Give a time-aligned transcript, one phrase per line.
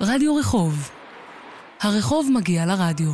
[0.00, 0.90] רדיו רחוב.
[1.80, 3.12] הרחוב מגיע לרדיו.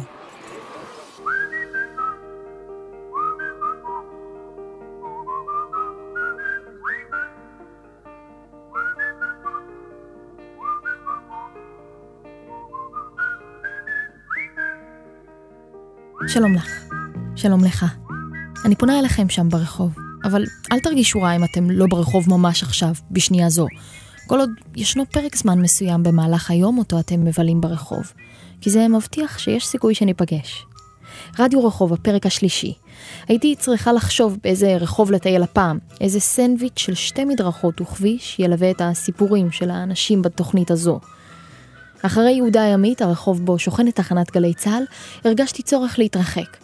[16.26, 16.68] שלום לך.
[17.36, 17.84] שלום לך.
[18.64, 19.94] אני פונה אליכם שם ברחוב,
[20.24, 23.66] אבל אל תרגישו רע אם אתם לא ברחוב ממש עכשיו, בשנייה זו.
[24.26, 28.12] כל עוד ישנו פרק זמן מסוים במהלך היום אותו אתם מבלים ברחוב,
[28.60, 30.66] כי זה מבטיח שיש סיכוי שניפגש.
[31.38, 32.74] רדיו רחוב, הפרק השלישי.
[33.28, 38.80] הייתי צריכה לחשוב באיזה רחוב לטייל הפעם, איזה סנדוויץ' של שתי מדרכות וכביש ילווה את
[38.80, 41.00] הסיפורים של האנשים בתוכנית הזו.
[42.02, 44.84] אחרי יהודה הימית, הרחוב בו שוכנת תחנת גלי צה"ל,
[45.24, 46.56] הרגשתי צורך להתרחק.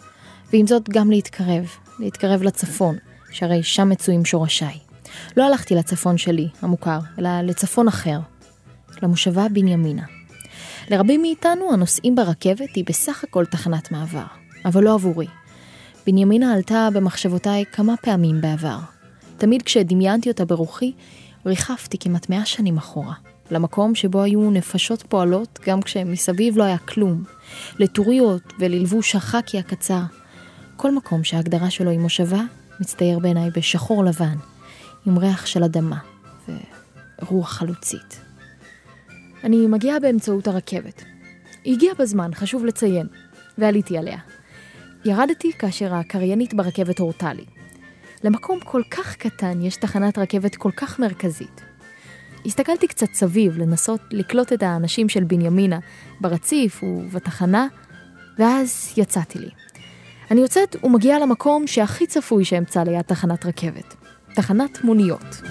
[0.53, 1.65] ועם זאת גם להתקרב,
[1.99, 2.95] להתקרב לצפון,
[3.31, 4.90] שהרי שם מצויים שורשיי.
[5.37, 8.19] לא הלכתי לצפון שלי, המוכר, אלא לצפון אחר,
[9.01, 10.03] למושבה בנימינה.
[10.89, 14.25] לרבים מאיתנו הנוסעים ברכבת היא בסך הכל תחנת מעבר,
[14.65, 15.27] אבל לא עבורי.
[16.07, 18.77] בנימינה עלתה במחשבותיי כמה פעמים בעבר.
[19.37, 20.91] תמיד כשדמיינתי אותה ברוחי,
[21.45, 23.13] ריחפתי כמעט מאה שנים אחורה.
[23.51, 27.23] למקום שבו היו נפשות פועלות גם כשמסביב לא היה כלום,
[27.79, 30.01] לטוריות וללבוש החאקי הקצר.
[30.77, 32.41] כל מקום שההגדרה שלו היא מושבה,
[32.79, 34.35] מצטייר בעיניי בשחור לבן,
[35.05, 35.97] עם ריח של אדמה
[37.21, 38.21] ורוח חלוצית.
[39.43, 41.03] אני מגיעה באמצעות הרכבת.
[41.63, 43.07] היא הגיעה בזמן, חשוב לציין,
[43.57, 44.17] ועליתי עליה.
[45.05, 47.45] ירדתי כאשר הקריינית ברכבת הורתה לי.
[48.23, 51.61] למקום כל כך קטן יש תחנת רכבת כל כך מרכזית.
[52.45, 55.79] הסתכלתי קצת סביב לנסות לקלוט את האנשים של בנימינה
[56.21, 57.67] ברציף ובתחנה,
[58.39, 59.49] ואז יצאתי לי.
[60.31, 64.00] אני יוצאת ומגיעה למקום שהכי צפוי שאמצא ליד תחנת רכבת.
[64.35, 65.41] תחנת מוניות.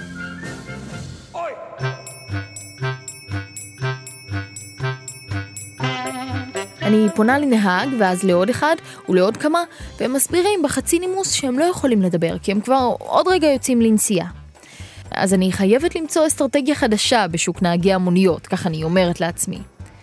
[6.83, 8.77] אני פונה לנהג, ואז לעוד אחד,
[9.09, 9.65] ולעוד כמה,
[10.01, 14.27] והם מסבירים בחצי נימוס שהם לא יכולים לדבר, כי הם כבר עוד רגע יוצאים לנסיעה.
[15.11, 19.59] אז אני חייבת למצוא אסטרטגיה חדשה בשוק נהגי המוניות, כך אני אומרת לעצמי.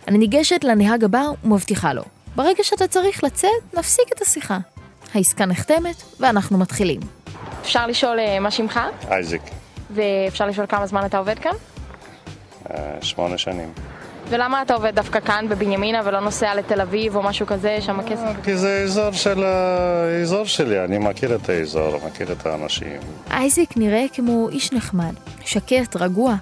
[0.07, 2.03] אני ניגשת לנהג הבא ומבטיחה לו,
[2.35, 4.57] ברגע שאתה צריך לצאת, נפסיק את השיחה.
[5.13, 7.16] העסקה נחתמת, ואנחנו מתחילים.
[7.67, 8.79] אפשר לשאול אה, מה שמך?
[9.11, 9.39] אייזק,
[9.91, 11.51] ואפשר לשאול כמה זמן אתה עובד כאן?
[12.71, 13.71] אה, שמונה שנים.
[14.29, 18.31] ולמה אתה עובד דווקא כאן בבנימינה ולא נוסע לתל אביב או משהו כזה, שם הכסף?
[18.43, 22.99] כי זה אזור של האזור שלי, אני מכיר את האזור, מכיר את האנשים.
[23.31, 25.13] אייזק נראה כמו איש נחמד,
[25.45, 26.35] שקט, רגוע.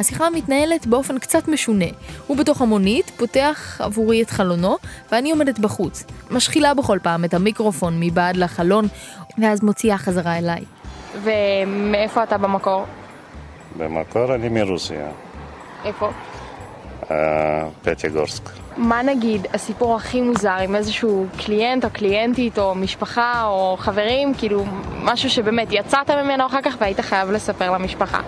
[0.00, 1.84] השיחה מתנהלת באופן קצת משונה.
[2.26, 4.76] הוא בתוך המונית, פותח עבורי את חלונו,
[5.12, 6.04] ואני עומדת בחוץ.
[6.30, 8.88] משחילה בכל פעם את המיקרופון מבעד לחלון,
[9.38, 10.64] ואז מוציאה חזרה אליי.
[11.22, 12.84] ומאיפה אתה במקור?
[13.76, 15.06] במקור אני מרוסיה,
[15.84, 16.10] איפה?
[17.10, 18.42] אה, פטיגורסק.
[18.76, 24.64] מה נגיד הסיפור הכי מוזר עם איזשהו קליינט או קליינטית או משפחה או חברים, כאילו
[25.02, 28.20] משהו שבאמת יצאת ממנו אחר כך והיית חייב לספר למשפחה.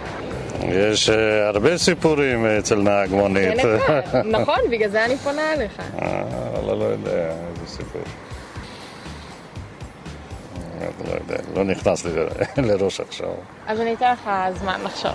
[0.63, 3.59] יש אה, הרבה סיפורים אצל נהג מונית.
[4.41, 5.81] נכון, בגלל זה אני פונה אליך.
[6.03, 6.23] אה,
[6.59, 8.03] אבל לא יודע איזה סיפור.
[11.09, 12.13] לא יודע, לא נכנס לי
[12.69, 13.29] לראש עכשיו.
[13.67, 15.11] אז אני אתן לך זמן לחשוב.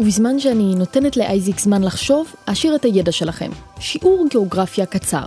[0.00, 3.50] ובזמן שאני נותנת לאייזיק זמן לחשוב, אשאיר את הידע שלכם.
[3.80, 5.24] שיעור גיאוגרפיה קצר.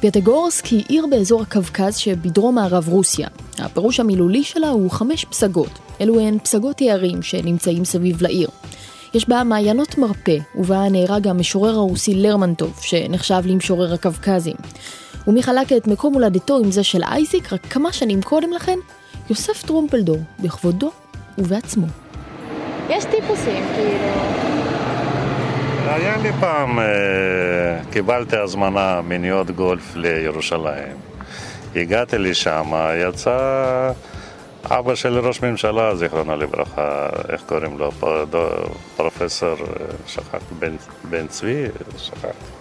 [0.00, 3.28] פיאטגורסק היא עיר באזור הקווקז שבדרום מערב רוסיה.
[3.58, 5.70] הפירוש המילולי שלה הוא חמש פסגות.
[6.00, 8.48] אלו הן פסגות יערים שנמצאים סביב לעיר.
[9.14, 14.56] יש בה מעיינות מרפא, ובה נהרג המשורר הרוסי לרמנטוב, שנחשב למשורר הקווקזים.
[15.26, 18.78] ומי חלק את מקום הולדתו עם זה של אייזיק רק כמה שנים קודם לכן?
[19.30, 20.90] יוסף טרומפלדור, בכבודו
[21.38, 21.86] ובעצמו.
[22.88, 24.44] יש טיפוסים, כאילו...
[25.86, 26.84] היה לי פעם, אה,
[27.92, 30.96] קיבלתי הזמנה מניות גולף לירושלים.
[31.76, 32.72] הגעתי לשם,
[33.08, 33.92] יצא
[34.64, 37.90] אבא של ראש ממשלה, זיכרונו לברכה, איך קוראים לו?
[38.96, 40.76] פרופסור, אה, שכח, בן,
[41.10, 41.64] בן צבי?
[41.96, 42.53] שכח.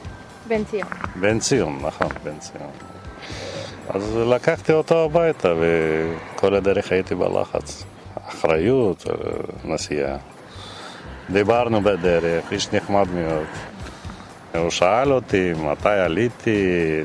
[0.48, 0.88] בן ציון.
[1.16, 2.69] בן ציון, נכון, בן ציון.
[3.90, 7.84] אז לקחתי אותו הביתה וכל הדרך הייתי בלחץ.
[8.28, 9.13] אחריות, אה,
[9.74, 10.18] נסיעה.
[11.30, 13.45] דיברנו בדרך, איש נחמד מאוד.
[14.56, 17.01] הוא שאל אותי מתי עליתי,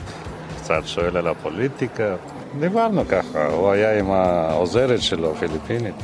[0.57, 2.15] קצת שואל על הפוליטיקה.
[2.61, 5.95] דיברנו ככה, הוא היה עם העוזרת שלו, פיליפינית.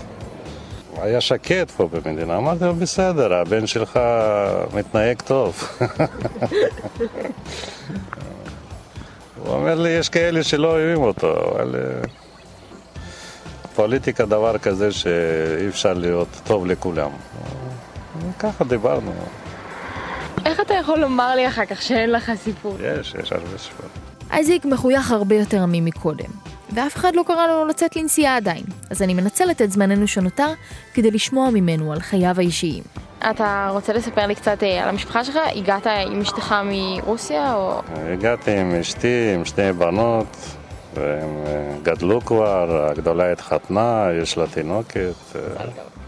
[1.02, 4.00] היה שקט פה במדינה, אמרתי לו, בסדר, הבן שלך
[4.74, 5.78] מתנהג טוב.
[9.38, 11.74] הוא אומר לי, יש כאלה שלא אוהבים אותו, אבל...
[11.74, 12.24] אה,
[13.74, 17.10] פוליטיקה דבר כזה שאי אפשר להיות טוב לכולם.
[18.38, 19.12] ככה דיברנו.
[20.44, 22.76] איך אתה יכול לומר לי אחר כך שאין לך סיפור?
[22.80, 23.86] יש, יש הרבה סיפור.
[24.30, 26.30] אייזיק מחוייך הרבה יותר ממקודם,
[26.72, 30.52] ואף אחד לא קרא לו לצאת לנסיעה עדיין, אז אני מנצלת את זמננו שנותר
[30.94, 32.82] כדי לשמוע ממנו על חייו האישיים.
[33.30, 35.38] אתה רוצה לספר לי קצת אה, על המשפחה שלך?
[35.54, 37.80] הגעת עם אשתך מרוסיה או...
[37.96, 40.36] הגעתי עם אשתי, עם שתי בנות,
[40.94, 45.40] והם אה, גדלו כבר, הגדולה התחתנה, יש לה תינוקת, אה,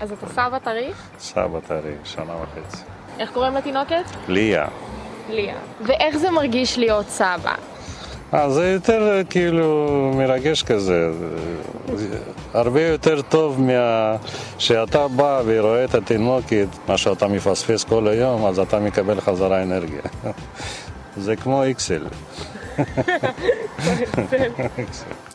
[0.00, 0.91] אז אתה סבא טרי?
[1.19, 2.82] סבא טרי, שנה וחצי.
[3.19, 4.05] איך קוראים לתינוקת?
[4.29, 4.67] ליה.
[5.31, 5.56] ליה.
[5.81, 7.55] ואיך זה מרגיש להיות סבא?
[8.34, 11.11] אה, זה יותר כאילו מרגש כזה,
[11.94, 12.19] זה
[12.55, 14.17] הרבה יותר טוב מה...
[14.58, 20.00] שאתה בא ורואה את התינוקת, מה שאתה מפספס כל היום, אז אתה מקבל חזרה אנרגיה.
[21.17, 22.06] זה כמו איקסל.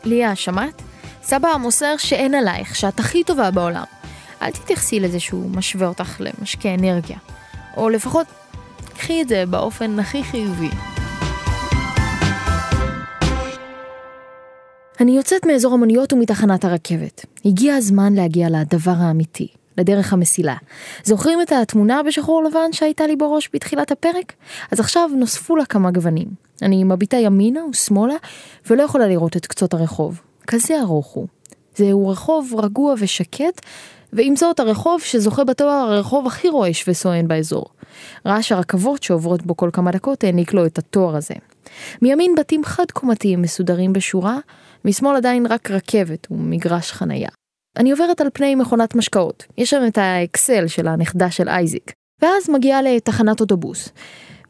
[0.04, 0.82] ליה, שמעת?
[1.22, 3.84] סבא מוסר שאין עלייך, שאת הכי טובה בעולם.
[4.42, 7.16] אל תתייחסי לזה שהוא משווה אותך למשקה אנרגיה.
[7.76, 8.26] או לפחות,
[8.94, 10.70] קחי את זה באופן הכי חיובי.
[15.02, 17.26] אני יוצאת מאזור המוניות ומתחנת הרכבת.
[17.44, 20.56] הגיע הזמן להגיע לדבר האמיתי, לדרך המסילה.
[21.04, 24.32] זוכרים את התמונה בשחור לבן שהייתה לי בראש בתחילת הפרק?
[24.70, 26.26] אז עכשיו נוספו לה כמה גוונים.
[26.62, 28.14] אני מביטה ימינה ושמאלה
[28.70, 30.20] ולא יכולה לראות את קצות הרחוב.
[30.46, 31.26] כזה ארוך הוא.
[31.76, 33.60] זהו רחוב רגוע ושקט,
[34.12, 37.64] ועם זאת הרחוב שזוכה בתואר הרחוב הכי רועש וסואן באזור.
[38.26, 41.34] רעש הרכבות שעוברות בו כל כמה דקות העניק לו את התואר הזה.
[42.02, 44.38] מימין בתים חד-קומתיים מסודרים בשורה,
[44.84, 47.28] משמאל עדיין רק רכבת ומגרש חנייה.
[47.76, 51.92] אני עוברת על פני מכונת משקאות, יש שם את האקסל של הנכדה של אייזיק,
[52.22, 53.88] ואז מגיעה לתחנת אוטובוס.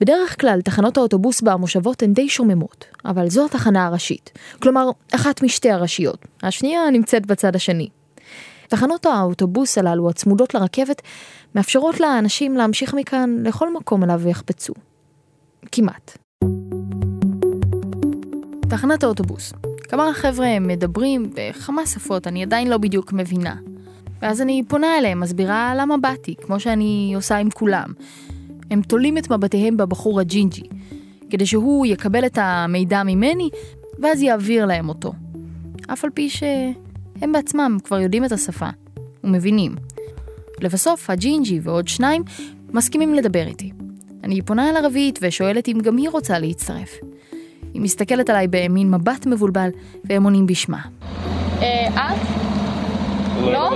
[0.00, 4.30] בדרך כלל תחנות האוטובוס במושבות הן די שוממות, אבל זו התחנה הראשית,
[4.62, 7.88] כלומר אחת משתי הראשיות, השנייה נמצאת בצד השני.
[8.68, 11.02] תחנות האוטובוס הללו הצמודות לרכבת
[11.54, 14.72] מאפשרות לאנשים להמשיך מכאן לכל מקום אליו יחפצו.
[15.72, 16.18] כמעט.
[18.68, 19.52] תחנת האוטובוס.
[19.92, 23.54] כמה חבר'ה מדברים בכמה שפות, אני עדיין לא בדיוק מבינה.
[24.22, 27.92] ואז אני פונה אליהם, מסבירה למה באתי, כמו שאני עושה עם כולם.
[28.70, 30.62] הם תולים את מבטיהם בבחור הג'ינג'י,
[31.30, 33.50] כדי שהוא יקבל את המידע ממני,
[33.98, 35.12] ואז יעביר להם אותו.
[35.92, 38.68] אף על פי שהם בעצמם כבר יודעים את השפה,
[39.24, 39.74] ומבינים.
[40.60, 42.22] לבסוף, הג'ינג'י ועוד שניים
[42.72, 43.72] מסכימים לדבר איתי.
[44.24, 46.90] אני פונה אל הרביעית ושואלת אם גם היא רוצה להצטרף.
[47.74, 49.68] היא מסתכלת עליי במין מבט מבולבל,
[50.04, 50.78] והם עונים בשמה.
[51.62, 52.18] אה, את?
[53.40, 53.68] לא?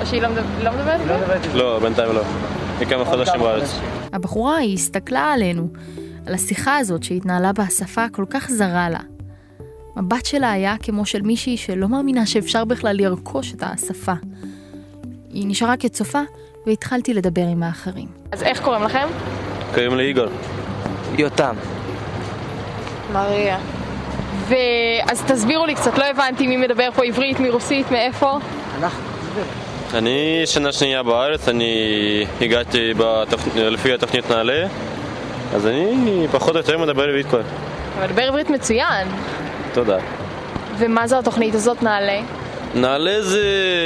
[0.00, 0.28] או שהיא לא
[0.72, 1.40] מדברת?
[1.54, 2.22] לא, בינתיים לא.
[2.78, 3.78] היא כמה חודשים בארץ.
[4.12, 5.68] הבחורה, היא הסתכלה עלינו,
[6.26, 9.00] על השיחה הזאת שהתנהלה בשפה כל כך זרה לה.
[9.96, 14.14] מבט שלה היה כמו של מישהי שלא מאמינה שאפשר בכלל לרכוש את השפה.
[15.30, 16.20] היא נשארה כצופה,
[16.66, 18.08] והתחלתי לדבר עם האחרים.
[18.32, 19.06] אז איך קוראים לכם?
[19.74, 20.26] קוראים לי איגור.
[21.18, 21.54] יותם.
[23.12, 23.58] מריה.
[24.48, 28.38] ואז תסבירו לי קצת, לא הבנתי מי מדבר פה עברית, מרוסית, מאיפה?
[28.78, 29.02] אנחנו.
[29.94, 31.74] אני שנה שנייה בארץ, אני
[32.40, 33.40] הגעתי בתוכ...
[33.56, 34.66] לפי התוכנית נעל"ה,
[35.54, 37.40] אז אני פחות או יותר מדבר עברית כבר.
[37.40, 39.08] אתה מדבר עברית מצוין.
[39.72, 39.96] תודה.
[40.78, 42.20] ומה זו התוכנית הזאת, נעל"ה?
[42.74, 43.42] נעל"ה זה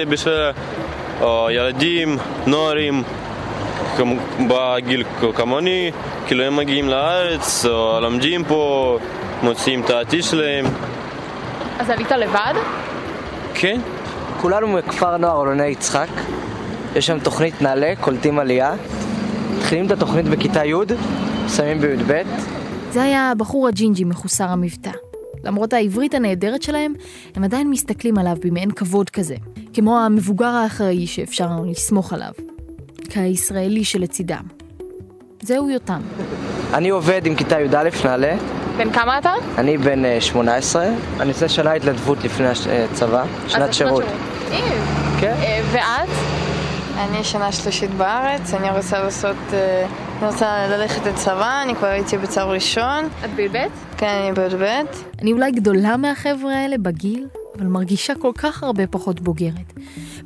[0.09, 0.35] בשביל
[1.51, 3.03] ילדים, נוערים,
[4.49, 5.91] בגיל כמוני,
[6.27, 8.99] כאילו הם מגיעים לארץ, או לומדים פה,
[9.43, 10.65] מוציאים את העתיד שלהם.
[11.79, 12.55] אז עלית לבד?
[13.55, 13.81] כן,
[14.41, 16.09] כולנו מכפר נוער אלוני יצחק.
[16.97, 18.75] יש שם תוכנית נעל"ה, קולטים עלייה.
[19.57, 20.75] מתחילים את התוכנית בכיתה י',
[21.45, 22.23] מסיימים בי"ב.
[22.91, 24.91] זה היה הבחור הג'ינג'י מחוסר המבטא.
[25.45, 26.95] למרות העברית הנהדרת שלהם,
[27.35, 29.35] הם עדיין מסתכלים עליו במעין כבוד כזה,
[29.75, 32.33] כמו המבוגר האחראי שאפשר לסמוך עליו,
[33.13, 34.43] כהישראלי שלצידם.
[35.43, 36.01] זהו יותם.
[36.75, 38.37] אני עובד עם כיתה י"א נעל"ה.
[38.77, 39.33] בן כמה אתה?
[39.59, 40.87] אני בן אה, 18.
[41.21, 42.47] אני עושה שנה התנדבות לפני
[42.91, 44.05] הצבא, שנת שירות.
[45.21, 45.35] כן.
[45.73, 46.09] ואת?
[46.99, 49.87] אני שנה שלישית בארץ, אני רוצה לעשות, אה,
[50.19, 53.57] אני רוצה ללכת לצבא, אני כבר הייתי בצו ראשון, את בי"ב?
[53.97, 54.65] כן, אני בי"ב.
[55.23, 59.73] אני אולי גדולה מהחבר'ה האלה בגיל, אבל מרגישה כל כך הרבה פחות בוגרת.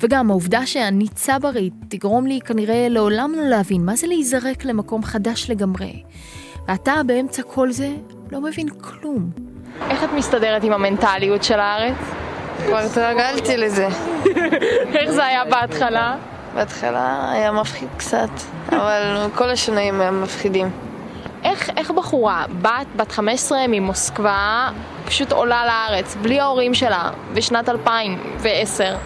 [0.00, 5.50] וגם העובדה שאני צברית תגרום לי כנראה לעולם לא להבין מה זה להיזרק למקום חדש
[5.50, 6.02] לגמרי.
[6.68, 7.90] ואתה באמצע כל זה
[8.33, 9.30] לא מבין כלום.
[9.90, 11.97] איך את מסתדרת עם המנטליות של הארץ?
[12.66, 13.88] כבר התרגלתי לזה.
[14.99, 16.16] איך זה היה בהתחלה?
[16.54, 18.28] בהתחלה היה מפחיד קצת,
[18.68, 20.71] אבל כל השינויים הם מפחידים.
[21.45, 24.68] איך, איך בחורה, בת, בת 15 ממוסקבה,
[25.07, 28.97] פשוט עולה לארץ, בלי ההורים שלה, בשנת 2010?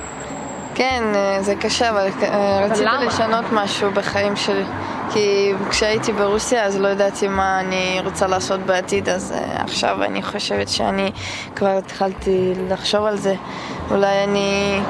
[0.74, 3.04] כן, אה, זה קשה, אבל אה, רציתי למה?
[3.04, 4.64] לשנות משהו בחיים שלי.
[5.12, 10.22] כי כשהייתי ברוסיה אז לא ידעתי מה אני רוצה לעשות בעתיד, אז uh, עכשיו אני
[10.22, 11.12] חושבת שאני
[11.56, 13.34] כבר התחלתי לחשוב על זה.
[13.90, 14.80] אולי אני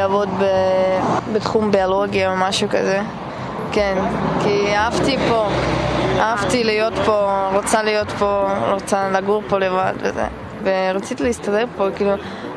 [0.00, 0.44] אעבוד uh,
[1.32, 3.00] בתחום ביולוגיה או משהו כזה.
[3.72, 3.98] כן,
[4.42, 5.48] כי אהבתי פה,
[6.18, 10.26] אהבתי להיות פה, רוצה להיות פה, רוצה לגור פה לבד וזה.
[10.62, 12.10] ורציתי להסתדר פה, כאילו,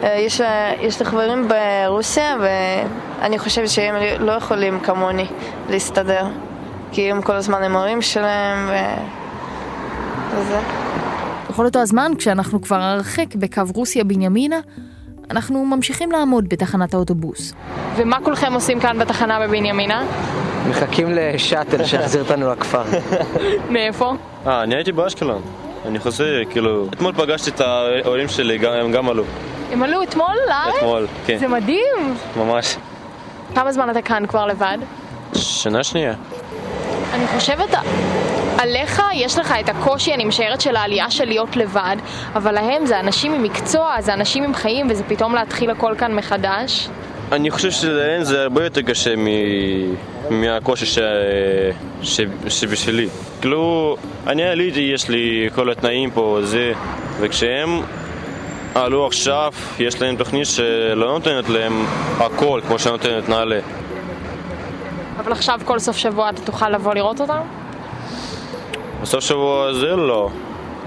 [0.03, 0.41] אה, יש,
[0.82, 5.25] יש לי חברים ברוסיה ואני חושבת שהם לא יכולים כמוני
[5.70, 6.27] להסתדר,
[6.91, 8.74] כי הם כל הזמן עם ההורים שלהם ו...
[10.36, 10.60] וזה.
[11.50, 14.60] בכל אותו הזמן, כשאנחנו כבר הרחק בקו רוסיה-בנימינה,
[15.32, 17.53] אנחנו ממשיכים לעמוד בתחנת האוטובוס.
[17.96, 20.06] ומה כולכם עושים כאן בתחנה בבנימינה?
[20.70, 22.84] מחכים לשאטל שיחזיר אותנו לכפר.
[23.74, 24.13] מאיפה?
[24.48, 25.41] אה, אני הייתי באשקלון.
[25.89, 29.24] אני חוזר, כאילו, אתמול פגשתי את ההורים שלי, הם גם עלו.
[29.72, 30.75] הם עלו אתמול לארץ?
[30.77, 31.38] אתמול, כן.
[31.38, 32.15] זה מדהים.
[32.36, 32.75] ממש.
[33.55, 34.77] כמה זמן אתה כאן כבר לבד?
[35.36, 36.13] שנה שנייה.
[37.13, 37.69] אני חושבת,
[38.60, 41.96] עליך יש לך את הקושי, אני משערת, של העלייה של להיות לבד,
[42.36, 46.15] אבל להם זה אנשים עם מקצוע, זה אנשים עם חיים, וזה פתאום להתחיל הכל כאן
[46.15, 46.89] מחדש.
[47.31, 49.27] אני חושב שלהם זה הרבה יותר קשה מ...
[50.29, 51.00] מהקושי ש...
[52.01, 52.21] ש...
[52.48, 53.07] שבשבילי.
[53.41, 56.74] כאילו, אני עליתי, יש לי כל התנאים פה, זה,
[57.19, 57.81] וכשהם
[58.75, 61.86] עלו עכשיו, יש להם תוכנית שלא נותנת להם
[62.17, 63.59] הכל כמו שנותנת נעלה.
[65.19, 67.41] אבל עכשיו כל סוף שבוע אתה תוכל לבוא לראות אותם?
[69.01, 70.29] בסוף שבוע זה לא,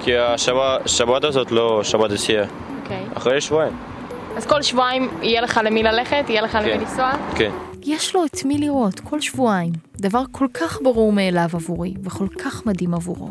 [0.03, 2.45] כי השבת הזאת לא שבת עשייה.
[2.83, 3.05] אוקיי.
[3.15, 3.92] אחרי שבועיים.
[4.37, 6.25] אז כל שבועיים יהיה לך למי ללכת?
[6.29, 7.11] יהיה לך למי לנסוע?
[7.35, 7.51] כן.
[7.83, 9.73] יש לו את מי לראות כל שבועיים.
[10.01, 13.29] דבר כל כך ברור מאליו עבורי, וכל כך מדהים עבורו.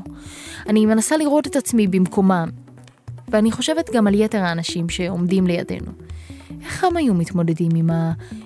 [0.70, 2.50] אני מנסה לראות את עצמי במקומם,
[3.28, 5.92] ואני חושבת גם על יתר האנשים שעומדים לידינו.
[6.66, 7.90] איך הם היו מתמודדים עם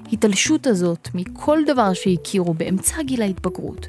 [0.07, 3.87] ההתעלשות הזאת מכל דבר שהכירו באמצע גיל ההתבגרות?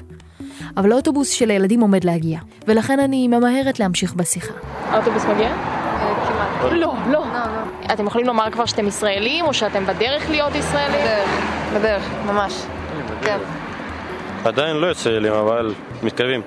[0.77, 4.53] אבל האוטובוס של הילדים עומד להגיע, ולכן אני ממהרת להמשיך בשיחה.
[4.89, 5.49] האוטובוס מגיע?
[6.27, 6.71] כמעט.
[6.71, 7.23] לא, לא.
[7.93, 11.01] אתם יכולים לומר כבר שאתם ישראלים, או שאתם בדרך להיות ישראלים?
[11.01, 11.29] בדרך,
[11.73, 12.53] בדרך, ממש.
[13.21, 13.37] כן.
[14.45, 16.41] עדיין לא ישראלים, אבל מתקרבים.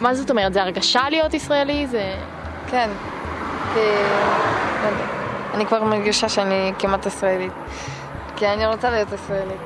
[0.00, 0.52] מה זאת אומרת?
[0.52, 1.86] זה הרגשה להיות ישראלי?
[1.86, 2.14] זה...
[2.70, 2.90] כן.
[3.74, 3.80] כי...
[5.54, 7.52] אני כבר מרגישה שאני כמעט ישראלית.
[8.36, 9.60] כי אני רוצה להיות ישראלית.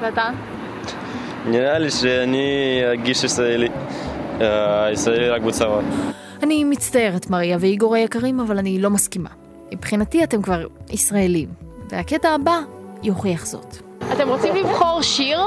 [0.00, 0.30] ואתה?
[1.46, 3.68] נראה לי שאני ארגיש ישראלי.
[4.40, 5.80] אה, ישראלי רק בצבא.
[6.42, 9.41] אני מצטערת, מריה ואיגור היקרים, אבל אני לא מסכימה.
[9.72, 11.48] מבחינתי אתם כבר ישראלים,
[11.90, 12.58] והקטע הבא
[13.02, 13.76] יוכיח זאת.
[14.12, 15.40] אתם רוצים לבחור שיר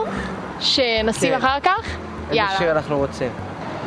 [0.59, 1.37] שנשים כן.
[1.37, 1.97] אחר כך?
[2.23, 2.57] איזה יאללה.
[2.57, 3.31] שיר אנחנו רוצים?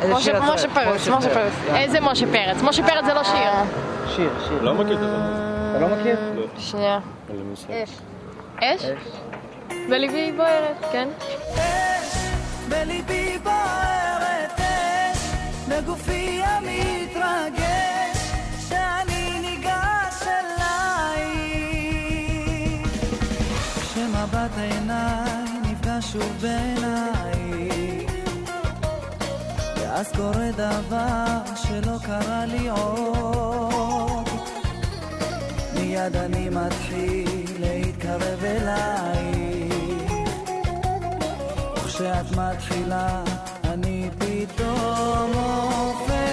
[0.01, 0.39] איזה משה-?
[0.73, 1.53] פרץ, משה פרץ.
[1.75, 2.61] איזה משה פרץ?
[2.61, 3.35] משה פרץ זה לא שיר.
[3.35, 3.63] אה,
[4.15, 4.61] שיר, שיר.
[4.61, 5.15] לא מכיר את זה.
[5.71, 6.17] אתה לא מכיר?
[6.57, 6.99] שנייה.
[7.69, 7.89] אש.
[8.61, 8.85] אש?
[9.89, 11.07] בליבי בוערת, כן?
[12.69, 15.17] בליבי בוערת אש,
[15.69, 16.98] בגופי המתרגש,
[26.09, 28.11] נפגש שוב בעינייך,
[29.77, 34.29] ואז קורה דבר שלא קרה לי עוד.
[35.73, 40.11] מיד אני מתחיל להתקרב אלייך.
[41.75, 43.23] וכשאת מתחילה,
[43.63, 46.28] אני פתאום הופך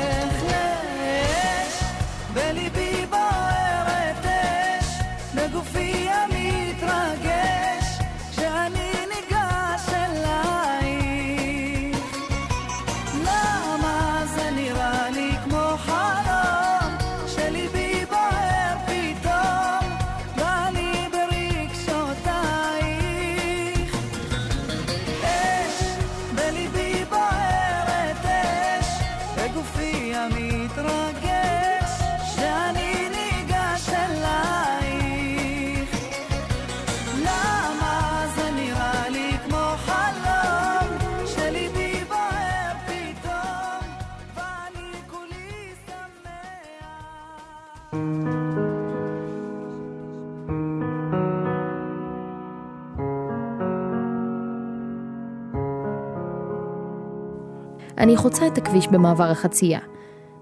[57.98, 59.80] אני חוצה את הכביש במעבר החצייה.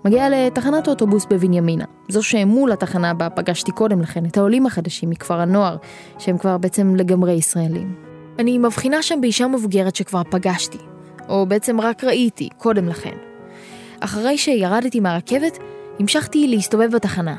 [0.04, 5.40] מגיעה לתחנת אוטובוס בבנימינה, זו שמול התחנה בה פגשתי קודם לכן את העולים החדשים מכפר
[5.40, 5.76] הנוער,
[6.18, 7.94] שהם כבר בעצם לגמרי ישראלים.
[8.38, 10.78] אני מבחינה שם באישה מבוגרת שכבר פגשתי,
[11.28, 13.16] או בעצם רק ראיתי קודם לכן.
[14.00, 15.58] אחרי שירדתי מהרכבת,
[16.00, 17.36] המשכתי להסתובב בתחנה.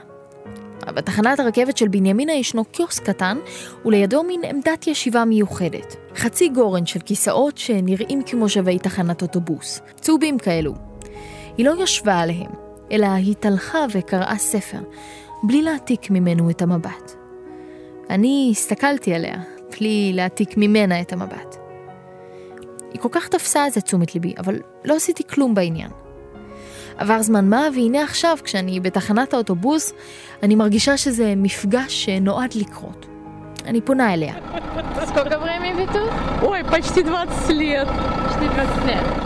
[0.92, 3.38] בתחנת הרכבת של בנימינה ישנו קיוסק קטן,
[3.86, 5.96] ולידו מין עמדת ישיבה מיוחדת.
[6.16, 9.82] חצי גורן של כיסאות שנראים כמו שווי תחנת אוטובוס.
[9.96, 10.74] צהובים כאלו.
[11.58, 12.52] היא לא ישבה עליהם,
[12.92, 14.80] אלא התהלכה וקראה ספר,
[15.44, 17.12] בלי להעתיק ממנו את המבט.
[18.10, 19.36] אני הסתכלתי עליה,
[19.80, 21.56] בלי להעתיק ממנה את המבט.
[22.92, 26.05] היא כל כך תפסה את זה תשומת ליבי, אבל לא עשיתי כלום בעניין.
[26.98, 29.94] עבר זמן מה, והנה עכשיו, כשאני בתחנת האוטובוס,
[30.44, 33.06] אני מרגישה שזה מפגש שנועד לקרות.
[33.66, 34.34] אני פונה אליה.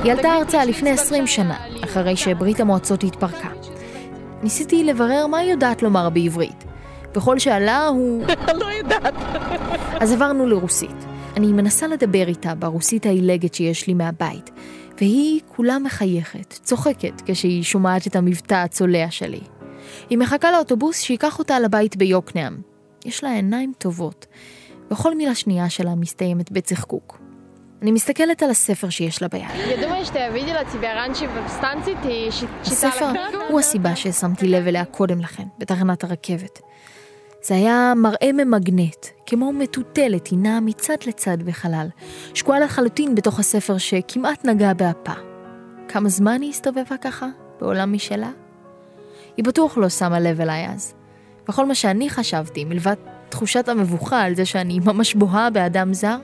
[0.03, 3.49] היא עלתה ארצה לפני 20 שנה, אחרי שברית המועצות התפרקה.
[4.43, 6.63] ניסיתי לברר מה היא יודעת לומר בעברית.
[7.15, 8.25] וכל שאלה הוא...
[8.61, 9.13] לא יודעת.
[9.99, 11.05] אז עברנו לרוסית.
[11.37, 14.51] אני מנסה לדבר איתה ברוסית העילגת שיש לי מהבית.
[14.99, 19.41] והיא כולה מחייכת, צוחקת, כשהיא שומעת את המבטא הצולע שלי.
[20.09, 22.57] היא מחכה לאוטובוס שייקח אותה לבית ביוקנעם.
[23.05, 24.25] יש לה עיניים טובות,
[24.91, 27.19] וכל מילה שנייה שלה מסתיימת בצחקוק.
[27.81, 29.45] אני מסתכלת על הספר שיש לה ביד.
[32.61, 33.11] הספר
[33.49, 36.59] הוא הסיבה ששמתי לב אליה קודם לכן, בתחנת הרכבת.
[37.43, 41.87] זה היה מראה ממגנט, כמו מטוטלת, היא נעה מצד לצד בחלל,
[42.33, 45.13] שקועה לחלוטין בתוך הספר שכמעט נגע באפה.
[45.87, 47.27] כמה זמן היא הסתובבה ככה,
[47.61, 48.31] בעולם משלה?
[49.37, 50.93] היא בטוח לא שמה לב אליי אז.
[51.49, 52.95] וכל מה שאני חשבתי, מלבד
[53.29, 56.17] תחושת המבוכה על זה שאני ממש בוהה באדם זר,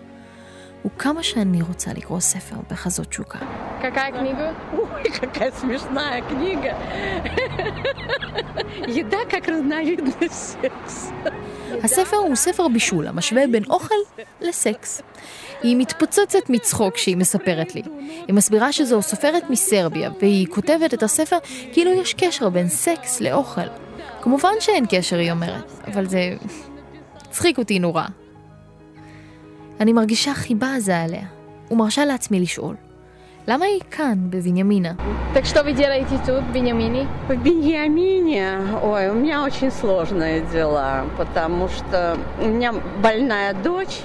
[0.85, 3.39] הוא כמה שאני רוצה לקרוא ספר בחזות שוקה.
[3.83, 4.47] Какая книга?
[4.73, 6.73] Ой, какая смешная книга.
[9.01, 11.13] Еда как разновидность секса.
[11.83, 13.95] הספר הוא ספר בישול המשווה בין אוכל
[14.41, 15.03] לסקס.
[15.63, 17.83] היא מתפוצצת מצחוק כשהיא מספרת לי.
[18.27, 21.37] היא מסבירה שזו סופרת מסרביה, והיא כותבת את הספר
[21.73, 23.69] כאילו יש קשר בין סקס לאוכל.
[24.23, 26.35] כמובן שאין קשר, היא אומרת, אבל זה
[27.29, 28.05] הצחיק אותי נורא.
[29.81, 31.27] אני מרגישה חיבה עזה עליה,
[31.71, 32.75] ומרשה לעצמי לשאול,
[33.49, 34.93] למה היא כאן, בבנימינה?
[35.35, 37.07] Так что вы делаете тут, в Беньямине?
[37.29, 38.45] В Беньямине,
[38.83, 42.73] ой, у меня очень сложные дела, потому что у меня
[43.03, 44.03] больная дочь.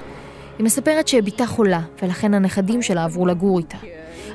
[0.58, 3.78] היא מספרת שבתה חולה, ולכן הנכדים שלה עברו לגור איתה.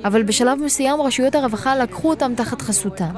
[0.04, 3.14] אבל בשלב מסוים רשויות הרווחה לקחו אותם תחת חסותם.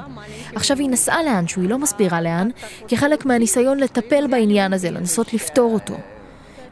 [0.54, 2.48] עכשיו היא נסעה לאנשהו, היא לא מסבירה לאן,
[2.88, 5.94] כחלק מהניסיון לטפל בעניין הזה, לנסות לפתור אותו.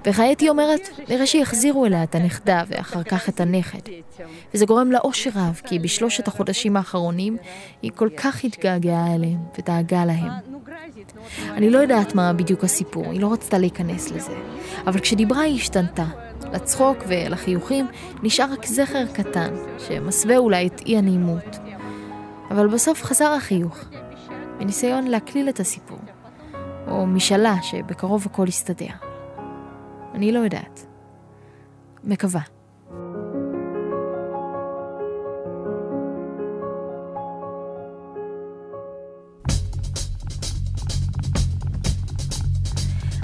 [0.06, 3.80] וכעת היא אומרת, נראה שיחזירו אליה את הנכדה ואחר כך את הנכד.
[4.54, 7.38] וזה גורם לה אושר רב, כי בשלושת החודשים האחרונים
[7.82, 10.32] היא כל כך התגעגעה אליהם ודאגה להם.
[11.50, 14.34] אני לא יודעת מה בדיוק הסיפור, היא לא רצתה להיכנס לזה.
[14.88, 16.06] אבל כשדיברה היא השתנתה.
[16.54, 17.88] לצחוק ולחיוכים
[18.24, 21.58] נשאר רק זכר קטן, שמסווה אולי את אי הנעימות.
[22.52, 23.78] אבל בסוף חזר החיוך,
[24.60, 26.00] בניסיון להקליל את הסיפור.
[26.88, 29.15] או משאלה שבקרוב הכל יסתדר.
[30.16, 30.86] אני לא יודעת.
[32.04, 32.42] מקווה.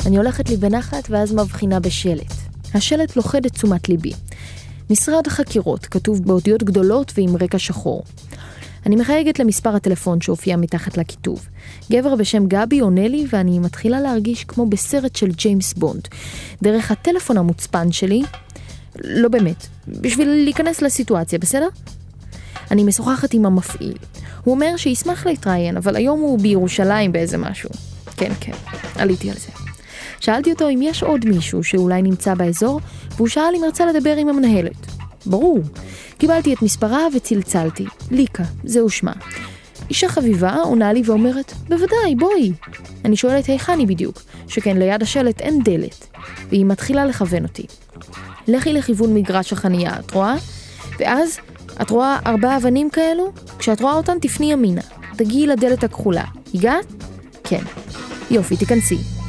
[0.06, 2.34] אני הולכת לי בנחת ואז מבחינה בשלט.
[2.74, 4.12] השלט לוכד את תשומת ליבי.
[4.90, 8.04] משרד חקירות, כתוב באותיות גדולות ועם רקע שחור.
[8.86, 11.48] אני מחייגת למספר הטלפון שהופיע מתחת לכיתוב.
[11.92, 16.08] גבר בשם גבי עונה לי ואני מתחילה להרגיש כמו בסרט של ג'יימס בונד.
[16.62, 18.22] דרך הטלפון המוצפן שלי,
[18.96, 21.68] לא באמת, בשביל להיכנס לסיטואציה, בסדר?
[22.72, 23.94] אני משוחחת עם המפעיל.
[24.44, 27.70] הוא אומר שישמח להתראיין, אבל היום הוא בירושלים באיזה משהו.
[28.18, 28.54] כן, כן,
[28.96, 29.52] עליתי על זה.
[30.20, 32.80] שאלתי אותו אם יש עוד מישהו שאולי נמצא באזור,
[33.16, 35.01] והוא שאל אם רצה לדבר עם המנהלת.
[35.26, 35.60] ברור.
[36.18, 37.86] קיבלתי את מספרה וצלצלתי.
[38.12, 39.14] ליקה, זהו שמה.
[39.90, 42.52] אישה חביבה עונה לי ואומרת, בוודאי, בואי.
[43.06, 46.08] אני שואלת היכן היא בדיוק, שכן ליד השלט אין דלת.
[46.50, 47.66] והיא מתחילה לכוון אותי.
[48.48, 50.36] לכי לכיוון מגרש החנייה, את רואה?
[51.00, 51.38] ואז,
[51.82, 53.32] את רואה ארבע אבנים כאלו?
[53.60, 54.82] כשאת רואה אותן תפני ימינה.
[55.16, 56.26] תגיעי לדלת הכחולה.
[56.54, 56.86] הגעת?
[57.44, 57.64] כן.
[58.32, 59.21] יופי, תיכנסי.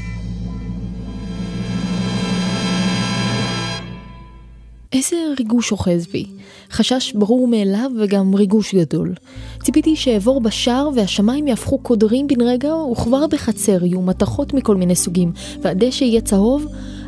[4.93, 6.27] איזה ריגוש אוחז בי.
[6.71, 9.15] חשש ברור מאליו וגם ריגוש גדול.
[9.63, 15.33] ציפיתי שאעבור בשער והשמיים יהפכו קודרים בן רגע וכבר בחצר יהיו מתכות מכל מיני סוגים
[15.61, 16.67] והדשא יהיה צהוב,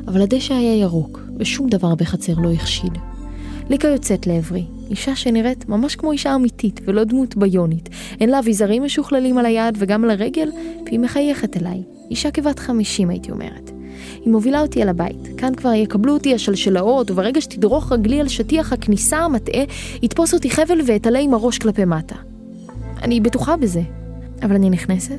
[0.08, 2.92] אבל הדשא היה ירוק ושום דבר בחצר לא החשיד.
[3.70, 7.88] ליקה יוצאת לעברי, אישה שנראית ממש כמו אישה אמיתית ולא דמות ביונית.
[8.20, 10.50] אין לה אביזרים משוכללים על היד וגם על הרגל,
[10.86, 11.82] והיא מחייכת אליי.
[12.10, 13.73] אישה כבת חמישים הייתי אומרת.
[14.24, 15.28] היא מובילה אותי אל הבית.
[15.36, 19.62] כאן כבר יקבלו אותי השלשלאות, וברגע שתדרוך רגלי על שטיח הכניסה המטעה,
[20.02, 22.16] יתפוס אותי חבל ואתעלה עם הראש כלפי מטה.
[23.02, 23.82] אני בטוחה בזה.
[24.42, 25.18] אבל אני נכנסת,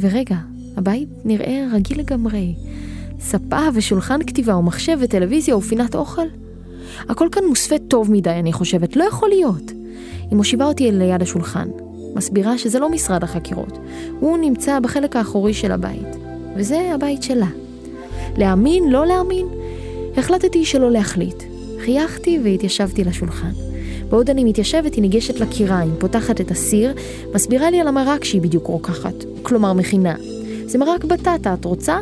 [0.00, 0.36] ורגע,
[0.76, 2.54] הבית נראה רגיל לגמרי.
[3.20, 6.26] ספה ושולחן כתיבה ומחשב וטלוויזיה ופינת אוכל.
[7.08, 9.70] הכל כאן מוסווה טוב מדי, אני חושבת, לא יכול להיות.
[10.30, 11.68] היא מושיבה אותי ליד השולחן.
[12.14, 13.78] מסבירה שזה לא משרד החקירות.
[14.20, 16.16] הוא נמצא בחלק האחורי של הבית.
[16.56, 17.48] וזה הבית שלה.
[18.36, 19.46] להאמין, לא להאמין?
[20.16, 21.42] החלטתי שלא להחליט.
[21.84, 23.52] חייכתי והתיישבתי לשולחן.
[24.08, 26.94] בעוד אני מתיישבת, היא ניגשת לקיריים, פותחת את הסיר,
[27.34, 30.14] מסבירה לי על המרק שהיא בדיוק רוקחת, כלומר מכינה.
[30.66, 31.98] זה מרק בטטה, את רוצה?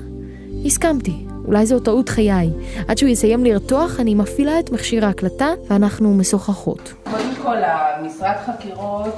[0.66, 1.14] הסכמתי.
[1.46, 2.50] אולי זו טעות חיי.
[2.88, 6.92] עד שהוא יסיים לרתוח, אני מפעילה את מכשיר ההקלטה, ואנחנו משוחחות.
[7.10, 9.14] קודם כל, המשרד חקירות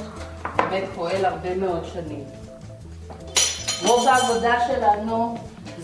[0.56, 2.24] באמת פועל הרבה מאוד שנים.
[3.86, 5.36] רוב העבודה שלנו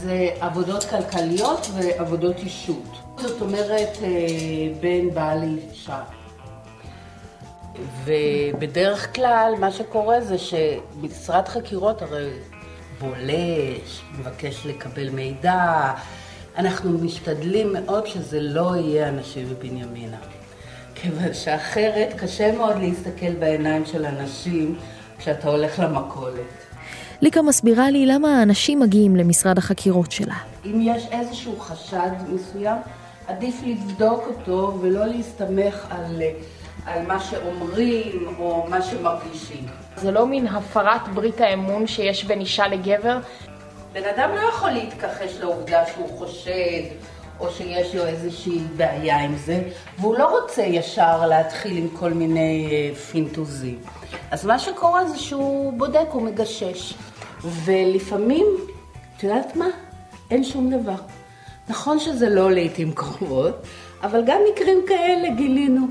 [0.02, 2.96] זה עבודות כלכליות ועבודות אישות.
[3.16, 4.08] זאת אומרת, אה,
[4.80, 6.02] בין בעל לאישה.
[8.04, 12.30] ובדרך כלל מה שקורה זה שמשרד חקירות הרי
[13.00, 15.92] בולש, מבקש לקבל מידע,
[16.56, 20.18] אנחנו משתדלים מאוד שזה לא יהיה אנשים מבנימינה.
[20.94, 24.78] כיוון שאחרת קשה מאוד להסתכל בעיניים של אנשים
[25.18, 26.71] כשאתה הולך למכולת.
[27.22, 30.34] ליקה מסבירה לי למה האנשים מגיעים למשרד החקירות שלה.
[30.66, 32.76] אם יש איזשהו חשד מסוים,
[33.26, 36.22] עדיף לבדוק אותו ולא להסתמך על,
[36.86, 39.66] על מה שאומרים או מה שמרגישים.
[39.96, 43.18] זה לא מין הפרת ברית האמון שיש בין אישה לגבר?
[43.92, 46.82] בן אדם לא יכול להתכחש לעובדה שהוא חושד
[47.40, 49.62] או שיש לו איזושהי בעיה עם זה,
[49.98, 53.78] והוא לא רוצה ישר להתחיל עם כל מיני אה, פינטוזים.
[54.30, 56.94] אז מה שקורה זה שהוא בודק, הוא מגשש.
[57.44, 58.46] ולפעמים,
[59.16, 59.66] את יודעת מה?
[60.30, 60.96] אין שום דבר.
[61.68, 63.54] נכון שזה לא לעיתים קרובות,
[64.02, 65.86] אבל גם מקרים כאלה גילינו.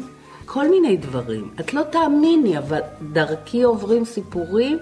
[0.46, 1.54] כל מיני דברים.
[1.60, 2.80] את לא תאמיני, אבל
[3.14, 4.80] דרכי עוברים סיפורים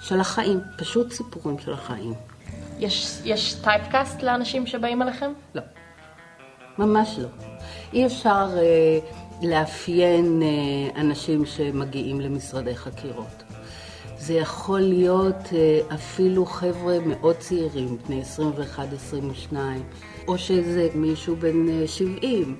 [0.00, 2.14] של החיים, פשוט סיפורים של החיים.
[2.78, 5.32] יש, יש טייפקאסט לאנשים שבאים אליכם?
[5.54, 5.62] לא,
[6.78, 7.28] ממש לא.
[7.92, 8.98] אי אפשר אה,
[9.42, 13.49] לאפיין אה, אנשים שמגיעים למשרדי חקירות.
[14.20, 18.22] זה יכול להיות אה, אפילו חבר'ה מאוד צעירים, בני
[19.52, 19.56] 21-22,
[20.28, 22.56] או שזה מישהו בן אה, 70.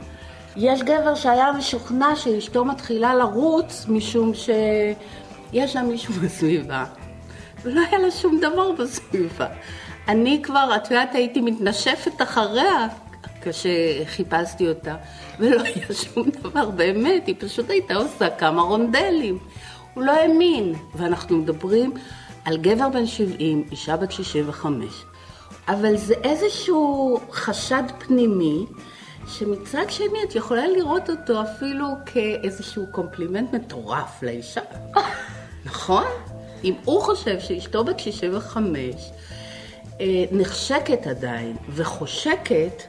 [0.56, 6.84] יש גבר שהיה משוכנע שאשתו מתחילה לרוץ משום שיש לה מישהו בסביבה,
[7.62, 9.46] ולא היה לה שום דבר בסביבה.
[10.08, 12.88] אני כבר, את יודעת, הייתי מתנשפת אחריה
[13.42, 14.96] כשחיפשתי אותה,
[15.38, 19.38] ולא היה שום דבר באמת, היא פשוט הייתה עושה כמה רונדלים.
[19.94, 21.92] הוא לא האמין, ואנחנו מדברים
[22.44, 25.04] על גבר בן 70, אישה בת 65.
[25.68, 28.66] אבל זה איזשהו חשד פנימי,
[29.26, 34.60] שמצד שני את יכולה לראות אותו אפילו כאיזשהו קומפלימנט מטורף לאישה.
[35.66, 36.04] נכון?
[36.64, 38.76] אם הוא חושב שאשתו בת 65
[40.00, 42.82] אה, נחשקת עדיין וחושקת,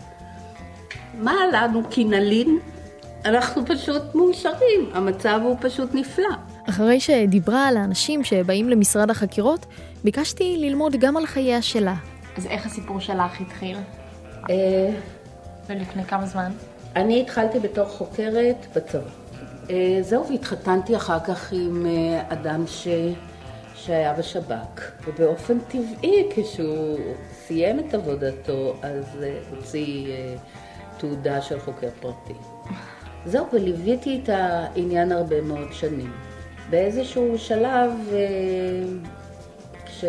[1.13, 2.59] מה לנו כי נלין?
[3.25, 6.50] אנחנו פשוט מאושרים, המצב הוא פשוט נפלא.
[6.69, 9.65] אחרי שדיברה על האנשים שבאים למשרד החקירות,
[10.04, 11.95] ביקשתי ללמוד גם על חייה שלה.
[12.38, 13.78] אז איך הסיפור שלך התחיל?
[14.50, 14.89] אה,
[15.67, 16.52] ולפני כמה זמן?
[16.95, 19.10] אני התחלתי בתור חוקרת בצבא.
[19.69, 22.88] אה, זהו, והתחתנתי אחר כך עם אה, אדם ש...
[23.76, 26.97] שהיה בשב"כ, ובאופן טבעי, כשהוא
[27.32, 29.06] סיים את עבודתו, אז
[29.50, 30.08] הוציא
[30.97, 32.34] תעודה של חוקר פרטי.
[33.26, 36.12] זהו, וליוויתי את העניין הרבה מאוד שנים.
[36.71, 38.17] באיזשהו שלב, אה,
[39.86, 40.05] כש,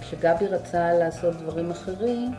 [0.00, 2.30] כשגבי רצה לעשות דברים אחרים,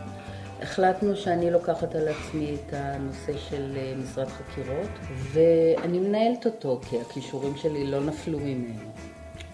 [0.61, 4.89] החלטנו שאני לוקחת על עצמי את הנושא של אה, משרד חקירות,
[5.31, 8.91] ואני מנהלת אותו, כי הכישורים שלי לא נפלו ממנו.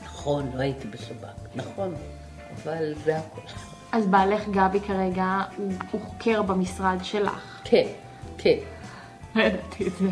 [0.04, 1.96] נכון, לא הייתי בשב"כ, נכון,
[2.64, 3.44] אבל זה הכול.
[3.92, 7.62] אז בעלך גבי כרגע הוא, הוא חוקר במשרד שלך.
[7.64, 7.88] כן,
[8.38, 8.58] כן.
[9.36, 10.10] לא ידעתי את זה.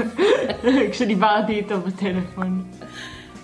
[0.90, 2.64] כשדיברתי איתו בטלפון.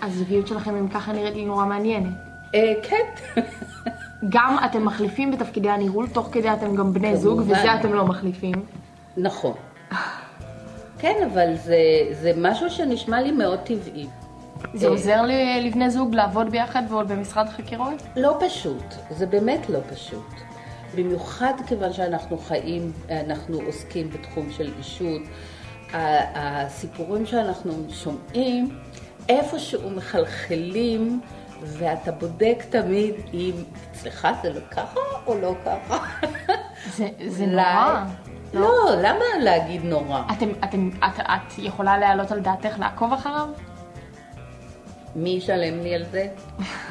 [0.02, 2.12] הזוגיות שלכם אם ככה נראית לי נורא מעניינת.
[2.54, 3.42] אה, כן.
[4.28, 7.40] גם אתם מחליפים בתפקידי הניהול, תוך כדי אתם גם בני זוג.
[7.40, 8.54] וזה אתם לא מחליפים.
[9.16, 9.52] נכון.
[10.98, 11.76] כן, אבל זה,
[12.12, 14.06] זה משהו שנשמע לי מאוד טבעי.
[14.74, 18.02] זה אה, עוזר ל- לבני זוג לעבוד ביחד ועוד במשרד חקירות?
[18.16, 20.26] לא פשוט, זה באמת לא פשוט.
[20.96, 22.92] במיוחד כיוון שאנחנו חיים,
[23.26, 25.22] אנחנו עוסקים בתחום של אישות.
[26.34, 28.68] הסיפורים שאנחנו שומעים
[29.28, 31.20] איפשהו מחלחלים,
[31.62, 33.52] ואתה בודק תמיד אם
[33.92, 35.98] אצלך זה לא ככה או לא ככה.
[36.96, 38.04] זה, זה נורא.
[38.54, 40.22] לא, למה להגיד נורא?
[40.33, 43.48] אתם, אתם, את, את יכולה להעלות על דעתך לעקוב אחריו?
[45.16, 46.26] מי ישלם לי על זה?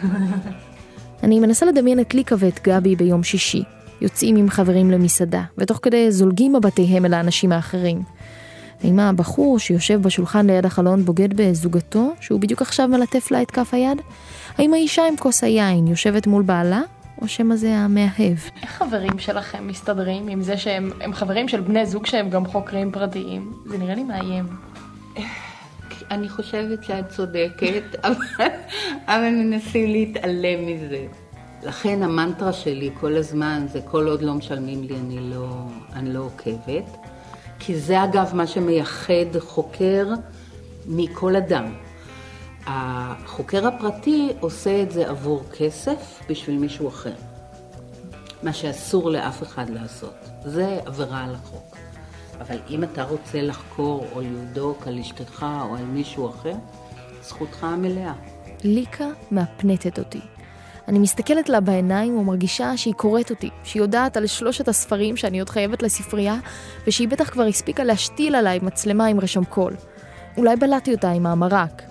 [1.23, 3.63] אני מנסה לדמיין את ליקה ואת גבי ביום שישי,
[4.01, 8.01] יוצאים עם חברים למסעדה, ותוך כדי זולגים מבתיהם אל האנשים האחרים.
[8.83, 13.73] האם הבחור שיושב בשולחן ליד החלון בוגד בזוגתו, שהוא בדיוק עכשיו מלטף לה את כף
[13.73, 14.01] היד?
[14.57, 16.81] האם האישה עם כוס היין יושבת מול בעלה,
[17.21, 18.37] או שמא זה המאהב?
[18.61, 22.91] איך חברים שלכם מסתדרים עם זה שהם הם חברים של בני זוג שהם גם חוקרים
[22.91, 23.53] פרטיים?
[23.65, 24.45] זה נראה לי מאיים.
[26.11, 28.47] אני חושבת שאת צודקת, אבל,
[29.07, 31.05] אבל מנסים להתעלם מזה.
[31.63, 35.47] לכן המנטרה שלי כל הזמן זה כל עוד לא משלמים לי אני לא,
[35.93, 36.98] אני לא עוקבת.
[37.59, 40.07] כי זה אגב מה שמייחד חוקר
[40.87, 41.73] מכל אדם.
[42.65, 47.13] החוקר הפרטי עושה את זה עבור כסף בשביל מישהו אחר.
[48.43, 50.15] מה שאסור לאף אחד לעשות.
[50.45, 51.77] זה עבירה על החוק.
[52.41, 56.53] אבל אם אתה רוצה לחקור או לבדוק על אשתך או על מישהו אחר,
[57.23, 58.13] זכותך המלאה.
[58.63, 60.21] ליקה מהפנטת אותי.
[60.89, 65.49] אני מסתכלת לה בעיניים ומרגישה שהיא קוראת אותי, שהיא יודעת על שלושת הספרים שאני עוד
[65.49, 66.35] חייבת לספרייה,
[66.87, 69.73] ושהיא בטח כבר הספיקה להשתיל עליי מצלמה עם רשם קול.
[70.37, 71.81] אולי בלעתי אותה עם המרק.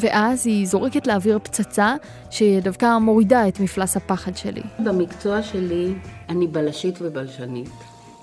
[0.00, 1.94] ואז היא זורקת לאוויר פצצה
[2.30, 4.62] שדווקא מורידה את מפלס הפחד שלי.
[4.78, 5.94] במקצוע שלי
[6.28, 7.70] אני בלשית ובלשנית.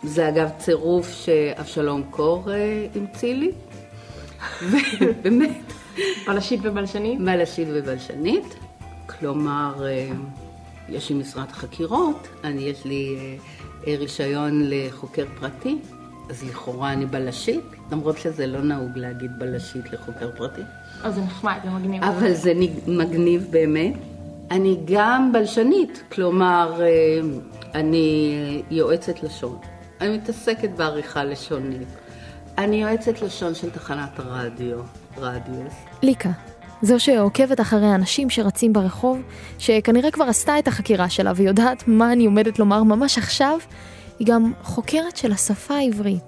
[0.03, 3.51] זה אגב צירוף שאבשלום קור אה, המציא לי.
[5.23, 5.73] באמת.
[6.27, 7.21] בלשית ובלשנית?
[7.21, 8.64] בלשית ובלשנית.
[9.05, 10.09] כלומר, אה,
[10.89, 13.17] יש לי משרד חקירות, אני, יש לי
[13.87, 15.77] אה, רישיון לחוקר פרטי,
[16.29, 20.61] אז לכאורה אני בלשית, למרות שזה לא נהוג להגיד בלשית לחוקר פרטי.
[21.03, 22.03] אז זה נחמד, זה מגניב.
[22.03, 22.53] אבל זה
[22.87, 23.93] מגניב באמת.
[24.51, 27.19] אני גם בלשנית, כלומר, אה,
[27.75, 29.57] אני יועצת לשון.
[30.01, 31.87] אני מתעסקת בעריכה לשונית.
[32.57, 34.77] אני יועצת לשון של תחנת הרדיו,
[35.17, 35.73] רדיוס.
[36.03, 36.29] ליקה,
[36.85, 39.21] זו שעוקבת אחרי אנשים שרצים ברחוב,
[39.59, 43.59] שכנראה כבר עשתה את החקירה שלה ויודעת מה אני עומדת לומר ממש עכשיו,
[44.19, 46.23] היא גם חוקרת של השפה העברית.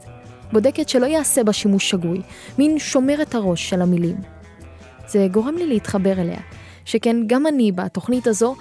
[0.52, 2.22] בודקת שלא יעשה בה שימוש שגוי,
[2.58, 4.15] מין שומרת הראש של המילים.
[5.08, 6.39] זה גורם לי להתחבר אליה,
[6.86, 8.56] שכן גם אני בתוכנית הזו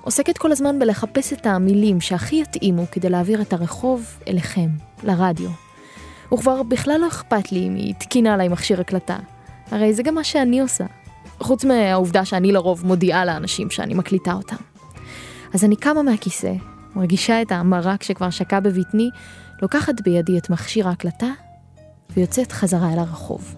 [0.00, 4.68] עוסקת כל הזמן בלחפש את המילים שהכי יתאימו כדי להעביר את הרחוב אליכם,
[5.02, 5.50] לרדיו.
[6.34, 9.16] וכבר בכלל לא אכפת לי אם היא תקינה עליי מכשיר הקלטה.
[9.70, 10.84] הרי זה גם מה שאני עושה.
[11.40, 14.56] חוץ מהעובדה שאני לרוב מודיעה לאנשים שאני מקליטה אותם.
[15.54, 16.52] אז אני קמה מהכיסא,
[16.96, 19.10] מרגישה את המרק שכבר שקע בבטני,
[19.62, 21.30] לוקחת בידי את מכשיר ההקלטה
[22.16, 23.54] ויוצאת חזרה אל הרחוב.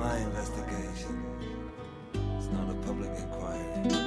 [0.00, 1.22] my investigation.
[2.38, 3.99] It's not a public inquiry.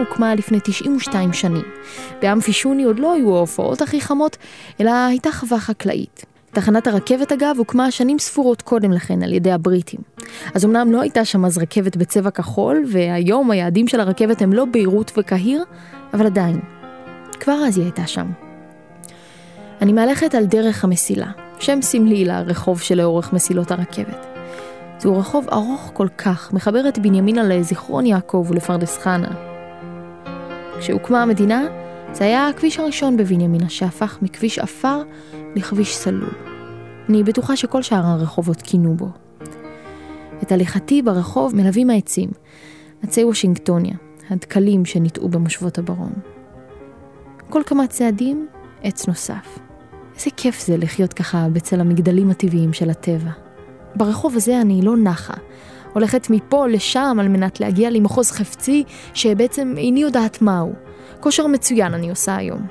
[0.00, 1.64] הוקמה לפני 92 שנים.
[2.22, 4.36] באמפי שוני עוד לא היו ההופעות הכי חמות,
[4.80, 6.24] אלא הייתה חווה חקלאית.
[6.52, 10.00] תחנת הרכבת אגב הוקמה שנים ספורות קודם לכן על ידי הבריטים.
[10.54, 14.64] אז אמנם לא הייתה שם אז רכבת בצבע כחול, והיום היעדים של הרכבת הם לא
[14.64, 15.64] ביירות וקהיר,
[16.14, 16.60] אבל עדיין.
[17.40, 18.26] כבר אז היא הייתה שם.
[19.80, 24.26] אני מהלכת על דרך המסילה, שם סמלי לרחוב שלאורך מסילות הרכבת.
[24.98, 29.49] זהו רחוב ארוך כל כך, מחבר את בנימינה לזיכרון יעקב ולפרדס חנה.
[30.80, 31.66] כשהוקמה המדינה,
[32.12, 35.02] זה היה הכביש הראשון בבנימינה שהפך מכביש עפר
[35.56, 36.34] לכביש סלול.
[37.08, 39.08] אני בטוחה שכל שאר הרחובות כינו בו.
[40.42, 42.30] את הליכתי ברחוב מלווים העצים,
[43.02, 43.94] עצי וושינגטוניה,
[44.30, 46.12] הדקלים שניטעו במושבות הברון.
[47.50, 48.46] כל כמה צעדים,
[48.82, 49.58] עץ נוסף.
[50.14, 53.30] איזה כיף זה לחיות ככה בצל המגדלים הטבעיים של הטבע.
[53.96, 55.34] ברחוב הזה אני לא נחה.
[55.92, 60.72] הולכת מפה לשם על מנת להגיע למחוז חפצי, שבעצם איני יודעת מהו.
[61.20, 62.66] כושר מצוין אני עושה היום.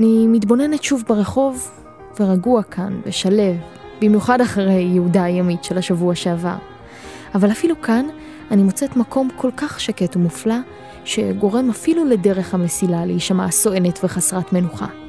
[0.00, 1.70] אני מתבוננת שוב ברחוב,
[2.20, 3.56] ורגוע כאן, ושלב,
[4.00, 6.56] במיוחד אחרי יהודה הימית של השבוע שעבר.
[7.34, 8.06] אבל אפילו כאן,
[8.50, 10.58] אני מוצאת מקום כל כך שקט ומופלא,
[11.04, 14.99] שגורם אפילו לדרך המסילה להישמע סואנת וחסרת מנוחה.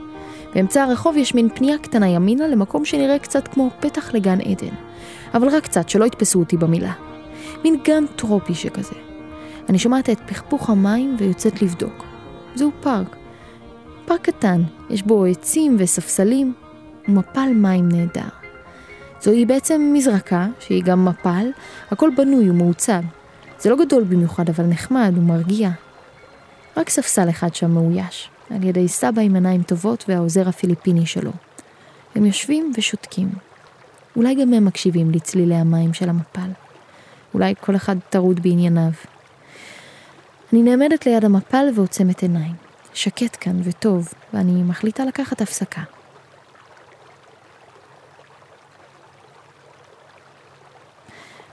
[0.54, 4.76] באמצע הרחוב יש מין פנייה קטנה ימינה למקום שנראה קצת כמו פתח לגן עדן.
[5.34, 6.94] אבל רק קצת, שלא יתפסו אותי במילה.
[7.64, 8.96] מין גן טרופי שכזה.
[9.70, 12.06] אני שומעת את פכפוך המים ויוצאת לבדוק.
[12.56, 13.16] זהו פארק.
[14.06, 16.54] פארק קטן, יש בו עצים וספסלים,
[17.08, 18.30] ומפל מים נהדר.
[19.22, 21.52] זוהי בעצם מזרקה, שהיא גם מפל,
[21.92, 23.02] הכל בנוי ומעוצב.
[23.60, 25.70] זה לא גדול במיוחד, אבל נחמד ומרגיע.
[26.78, 31.32] רק ספסל אחד שם מאויש, על ידי סבא עם עיניים טובות והעוזר הפיליפיני שלו.
[32.16, 33.30] הם יושבים ושותקים.
[34.16, 36.50] אולי גם הם מקשיבים לצלילי המים של המפל.
[37.34, 38.92] אולי כל אחד טרוד בענייניו.
[40.54, 42.56] אני נעמדת ליד המפל ועוצמת עיניים.
[42.94, 45.82] שקט כאן וטוב, ואני מחליטה לקחת הפסקה.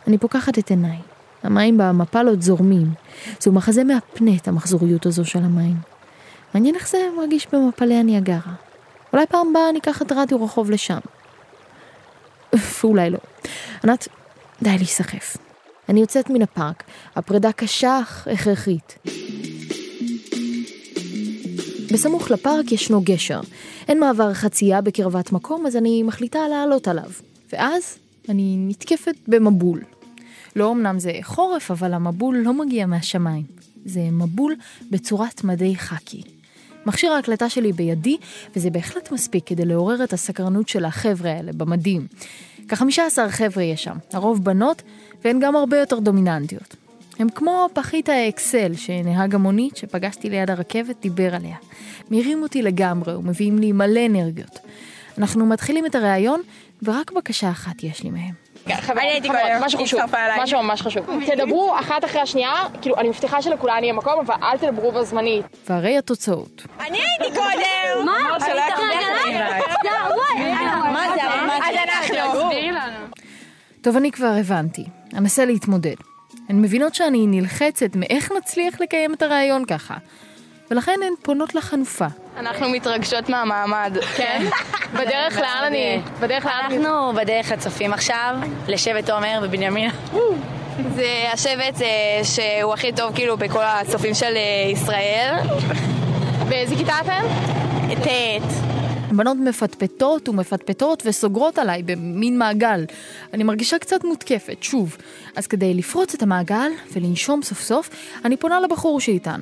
[0.07, 0.99] אני פוקחת את עיניי.
[1.43, 2.93] המים במפל עוד זורמים.
[3.41, 5.77] זהו מחזה מהפנה את המחזוריות הזו של המים.
[6.55, 8.55] מעניין איך זה מרגיש במפלי הניאגרה.
[9.13, 10.99] אולי פעם באה אני אקח את רדיו רחוב לשם.
[12.53, 13.19] ואולי לא.
[13.85, 14.09] ענת,
[14.63, 15.37] די להיסחף.
[15.89, 16.83] אני יוצאת מן הפארק,
[17.17, 18.99] הפרידה קשה אך הכרחית.
[21.93, 23.41] בסמוך לפארק ישנו גשר.
[23.89, 27.11] אין מעבר חצייה בקרבת מקום, אז אני מחליטה לעלות עליו.
[27.53, 29.81] ואז אני נתקפת במבול.
[30.57, 33.45] לא אמנם זה חורף, אבל המבול לא מגיע מהשמיים.
[33.85, 34.55] זה מבול
[34.91, 36.38] בצורת מדי חאקי.
[36.88, 38.16] מכשיר ההקלטה שלי בידי,
[38.57, 42.07] וזה בהחלט מספיק כדי לעורר את הסקרנות של החבר'ה האלה במדים.
[42.68, 44.83] כ-15 חבר'ה יש שם, הרוב בנות,
[45.24, 46.77] והן גם הרבה יותר דומיננטיות.
[47.18, 51.57] הם כמו פחית האקסל שנהג המונית שפגשתי ליד הרכבת דיבר עליה.
[52.11, 54.59] מרים אותי לגמרי ומביאים לי מלא אנרגיות.
[55.18, 56.40] אנחנו מתחילים את הריאיון,
[56.83, 58.35] ורק בקשה אחת יש לי מהם.
[58.66, 60.01] אני הייתי קודם, משהו חשוב,
[60.38, 61.07] משהו ממש חשוב.
[61.33, 65.47] תדברו אחת אחרי השנייה, כאילו, אני מבטיחה שלכולן יהיה מקום, אבל אל תדברו בו זמנית.
[65.68, 66.62] והרי התוצאות.
[66.81, 68.07] אני הייתי קודם!
[68.07, 68.18] מה?
[70.92, 71.23] מה זה?
[71.23, 71.75] אז
[72.14, 72.51] אנחנו.
[73.81, 74.85] טוב, אני כבר הבנתי.
[75.16, 75.94] אנסה להתמודד.
[76.49, 79.94] הן מבינות שאני נלחצת מאיך נצליח לקיים את הריאיון ככה.
[80.71, 82.07] ולכן הן פונות לחנופה.
[82.38, 83.96] אנחנו מתרגשות מהמעמד.
[84.16, 84.46] כן?
[84.94, 86.01] בדרך לאן אני...
[86.20, 86.77] בדרך לאן אני...
[86.77, 88.35] אנחנו בדרך לצופים עכשיו,
[88.68, 89.92] לשבט עומר בבנימינה.
[90.94, 95.35] זה השבט אה, שהוא הכי טוב כאילו בכל הצופים של אה, ישראל.
[96.48, 97.22] באיזה כיתה אתם?
[98.05, 98.68] ט'.
[99.11, 102.85] הבנות מפטפטות ומפטפטות וסוגרות עליי במין מעגל.
[103.35, 104.96] אני מרגישה קצת מותקפת, שוב.
[105.37, 107.90] אז כדי לפרוץ את המעגל ולנשום סוף סוף,
[108.24, 109.40] אני פונה לבחור שאיתן.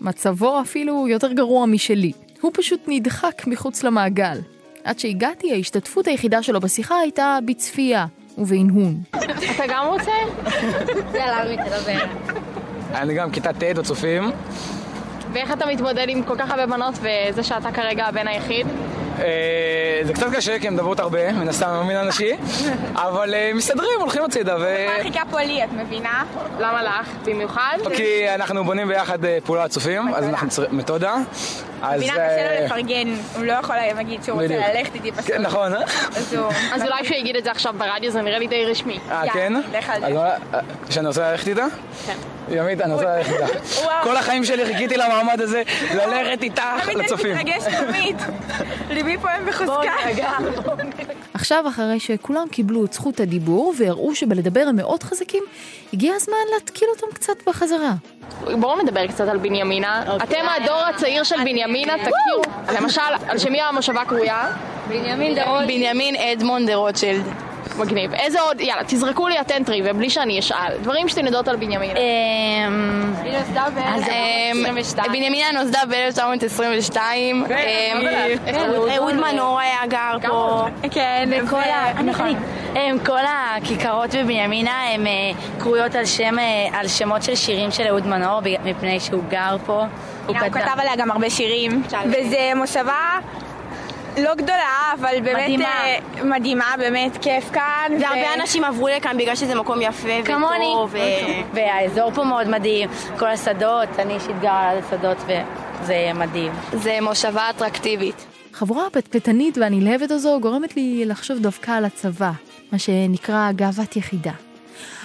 [0.00, 2.12] מצבו אפילו יותר גרוע משלי.
[2.40, 4.38] הוא פשוט נדחק מחוץ למעגל.
[4.84, 8.06] עד שהגעתי, ההשתתפות היחידה שלו בשיחה הייתה בצפייה
[8.38, 9.00] ובהנהון.
[9.10, 10.10] אתה גם רוצה?
[11.14, 12.04] יאללה, עמית, תדבר.
[12.94, 14.30] אני גם כיתה ט' בצופים.
[15.32, 18.66] ואיך אתה מתמודד עם כל כך הרבה בנות וזה שאתה כרגע הבן היחיד?
[19.18, 22.32] אה, זה קצת קשה כי הן מדברות הרבה, מן הסתם המין הנשי,
[22.94, 24.86] אבל אה, מסתדרים, הולכים הצידה ו...
[24.96, 26.24] מרחיקה פה לי, את מבינה?
[26.58, 27.08] למה לך?
[27.24, 27.78] במיוחד?
[27.96, 31.16] כי אנחנו בונים ביחד אה, פעולה לצופים, אז אנחנו צריכים מתודה.
[31.82, 32.00] אז...
[32.00, 34.54] מבינה, קשה לו לפרגן, הוא לא יכול להגיד שהוא רוצה.
[34.74, 35.26] ללכת איתי פשוט.
[35.26, 35.82] כן, נכון, אה?
[36.72, 38.98] אז אולי שהוא יגיד את זה עכשיו ברדיו, זה נראה לי די רשמי.
[39.10, 39.52] אה, כן?
[39.72, 40.60] לך על זה.
[40.90, 41.66] שאני רוצה ללכת איתה?
[42.06, 42.14] כן.
[42.50, 43.46] ימית, אני רוצה ללכת איתה.
[44.04, 45.62] כל החיים שלי חיכיתי למעמד הזה,
[45.94, 46.62] ללכת איתך
[46.96, 47.38] לצופים.
[47.38, 48.16] תמיד אני מתרגשת תמיד.
[49.08, 49.92] ליבי פועם בחוזקה.
[51.34, 55.44] עכשיו, אחרי שכולם קיבלו את זכות הדיבור והראו שבלדבר הם מאוד חזקים,
[55.92, 57.94] הגיע הזמן להתקיל אותם קצת בחזרה.
[58.60, 60.16] בואו נדבר קצת על בנימינה.
[60.22, 62.42] אתם הדור הצעיר של בנימינה, תכירו.
[62.80, 64.52] למשל, על שמי המושבה קרויה?
[64.88, 67.24] בנימין בנימין אדמונד דה רוטשילד.
[67.76, 68.14] מגניב.
[68.14, 70.72] איזה עוד, יאללה, תזרקו לי אתן טריוויה בלי שאני אשאל.
[70.82, 71.94] דברים שאתן יודעות על בנימינה.
[72.00, 73.12] אמ,
[75.12, 76.96] בנימינה נוסדה ב-1922.
[78.96, 80.64] אהוד מנור היה גר פה.
[80.90, 82.34] כן, וכל ה- נכון.
[82.74, 85.06] הם, כל הכיכרות בבנימינה הן
[85.58, 86.34] קרויות על שם,
[86.72, 89.84] על שמות של שירים של אהוד מנור בג- מפני שהוא גר פה.
[90.26, 93.18] הוא כתב עליה גם הרבה שירים, וזה מושבה
[94.24, 95.64] לא גדולה, אבל באמת מדהימה.
[95.64, 97.92] אה, מדהימה, באמת כיף כאן.
[98.00, 100.72] והרבה אנשים עברו לכאן בגלל שזה מקום יפה כמוני.
[100.74, 100.94] וטוב.
[100.94, 106.52] ו- והאזור פה מאוד מדהים, כל השדות, אני אישית גרה על השדות וזה מדהים.
[106.72, 108.26] זה מושבה אטרקטיבית.
[108.54, 112.30] החבורה הפטפטנית והנלהבת הזו גורמת לי לחשוב דווקא על הצבא,
[112.72, 114.32] מה שנקרא גאוות יחידה.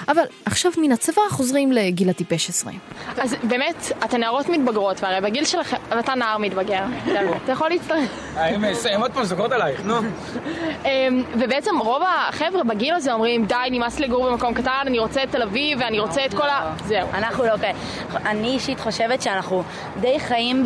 [0.07, 2.71] אבל עכשיו מן הצבא חוזרים לגיל הטיפש עשרה.
[3.17, 6.83] אז באמת, אתן נערות מתבגרות, והרי בגיל שלכם, ואתה נער מתבגר.
[7.43, 8.09] אתה יכול להצטרף.
[8.35, 9.95] האם הן עוד פעם סוגרות עלייך, נו.
[10.85, 15.31] אמ, ובעצם רוב החבר'ה בגיל הזה אומרים, די, נמאס לגור במקום קטן, אני רוצה את
[15.31, 16.75] תל אביב, ואני רוצה את כל ה...
[16.85, 17.07] זהו.
[17.13, 17.73] אנחנו לא כאלה.
[18.25, 19.63] אני אישית חושבת שאנחנו
[19.99, 20.63] די חיים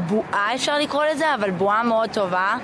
[0.00, 2.56] בבועה, אפשר לקרוא לזה, אבל בועה מאוד טובה.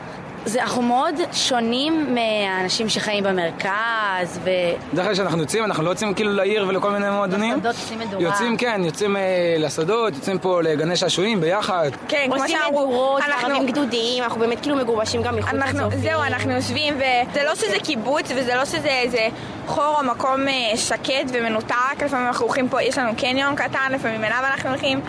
[0.44, 4.50] זה, אנחנו מאוד שונים מהאנשים שחיים במרכז, ו...
[4.92, 7.54] בדרך כלל כשאנחנו יוצאים, אנחנו לא יוצאים כאילו לעיר ולכל מיני מועדונים.
[7.54, 8.22] לשדות עושים מדורה.
[8.22, 9.22] יוצאים, כן, יוצאים אה,
[9.58, 11.90] לשדות, יוצאים פה לגני שעשועים ביחד.
[12.08, 15.78] כן, כמו עושים שאמרו, מדורות, אנחנו- ערבים גדודיים, אנחנו באמת כאילו מגובשים גם מחוץ אנחנו,
[15.78, 16.00] לצופים.
[16.00, 19.28] זהו, אנחנו יושבים, וזה לא שזה קיבוץ, וזה לא שזה איזה
[19.66, 21.74] חור או מקום אה, שקט ומנותק,
[22.04, 25.00] לפעמים אנחנו הולכים פה, יש לנו קניון קטן, לפעמים אליו אנחנו הולכים,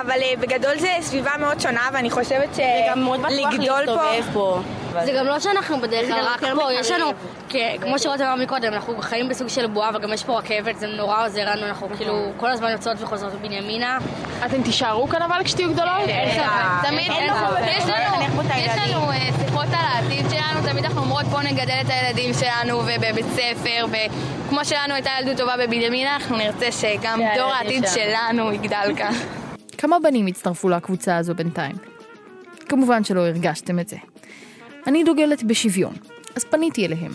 [0.00, 2.58] אבל אה, בגדול זה סביבה מאוד שונה, ואני חושבת
[2.90, 4.60] גם מאוד בטוח שלגדול להסתובב פה.
[5.04, 7.06] זה גם לא שאנחנו בדרך כלל רק יותר פה, יש לנו,
[7.80, 11.26] כמו שרותם אמר מקודם, אנחנו חיים בסוג של בועה וגם יש פה רכבת, זה נורא
[11.26, 13.98] עוזר לנו, אנחנו כאילו כל הזמן יוצאות וחוזרות בבנימינה.
[14.46, 16.08] אתם תישארו כאן אבל כשתהיו גדולות?
[16.08, 17.12] אין ספק, תמיד.
[17.66, 21.90] יש לנו, יש לנו אה, שיחות על העתיד שלנו, תמיד אנחנו אומרות בוא נגדל את
[21.90, 23.86] הילדים שלנו ובבית ספר,
[24.46, 27.94] וכמו שלנו הייתה ילדות טובה בבנימינה, אנחנו נרצה שגם דור העתיד שלנו.
[27.94, 29.12] שלנו יגדל כאן.
[29.74, 31.76] כמה בנים הצטרפו לקבוצה הזו בינתיים?
[32.68, 33.96] כמובן שלא הרגשתם את זה.
[34.86, 35.94] אני דוגלת בשוויון,
[36.36, 37.12] אז פניתי אליהם.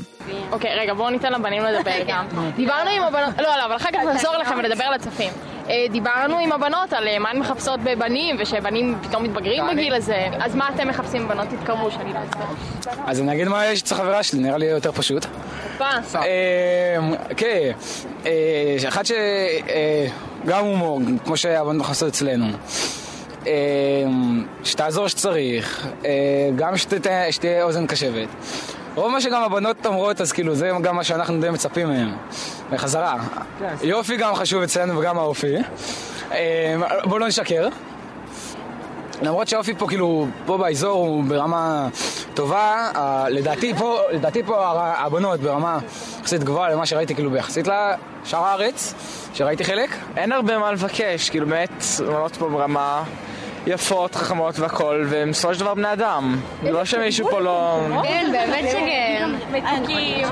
[0.51, 2.26] אוקיי, רגע, בואו ניתן לבנים לדבר גם.
[2.55, 5.30] דיברנו עם הבנות, לא, לא, אבל אחר כך נחזור אליכם ולדבר על הצופים.
[5.70, 10.28] אה, דיברנו עם הבנות על אה, מה הן מחפשות בבנים, ושבנים פתאום מתבגרים בגיל הזה,
[10.39, 11.47] אז מה אתם מחפשים בבנות?
[11.47, 12.97] תתקרבו, שאני לא אצטרך.
[13.05, 15.26] אז אני אגיד מה יש אצל חברה שלי, נראה לי יותר פשוט.
[15.82, 16.97] אה,
[17.38, 17.72] כן,
[18.88, 19.05] אחת
[20.45, 22.45] שגם הומור, כמו שהבנות נכנסות אצלנו.
[23.47, 23.51] אה,
[24.63, 26.11] שתעזור שצריך, אה,
[26.55, 26.73] גם
[27.29, 28.27] שתהיה אוזן קשבת.
[28.95, 32.15] רוב מה שגם הבנות אומרות, אז כאילו זה גם מה שאנחנו די מצפים מהם.
[32.71, 33.15] בחזרה.
[33.81, 35.55] יופי גם חשוב אצלנו וגם האופי.
[36.31, 37.67] אה, בואו לא נשקר.
[39.22, 41.88] למרות שהאופי פה כאילו, פה באזור הוא ברמה
[42.34, 45.80] טובה, אה, לדעתי פה, לדעתי פה הר- הבנות ברמה
[46.22, 48.93] יחסית גבוהה למה שראיתי כאילו ביחסית לשאר הארץ,
[49.34, 49.89] שראיתי חלק.
[50.17, 53.03] אין הרבה מה לבקש, כאילו באמת, בנות פה ברמה
[53.67, 56.39] יפות, חכמות והכל, והם בסופו של דבר בני אדם.
[56.63, 57.80] זה לא שמישהו פה לא...
[58.03, 59.30] כן, באמת שכן.
[59.51, 60.28] מתוקים.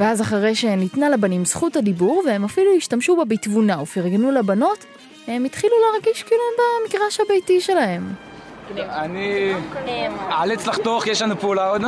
[0.00, 4.84] ואז אחרי שניתנה לבנים זכות הדיבור, והם אפילו השתמשו בה בתבונה ופרגנו לבנות,
[5.28, 8.02] הם התחילו להרגיש כאילו הם במגרש הביתי שלהם.
[8.78, 9.52] אני
[10.30, 11.82] אאלץ לחתוך, יש לנו פעולה עוד.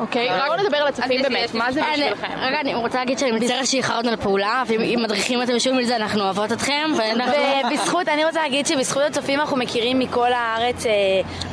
[0.00, 2.26] אוקיי, רק בואו נדבר על הצופים באמת, מה זה בשבילכם?
[2.36, 6.24] רגע, אני רוצה להגיד שאני מצטערת שאיחרנו לפעולה, ואם מדריכים אתם שומעים את זה, אנחנו
[6.24, 6.90] אוהבות אתכם.
[7.66, 10.92] ובזכות, אני רוצה להגיד שבזכות הצופים אנחנו מכירים מכל הארץ אה,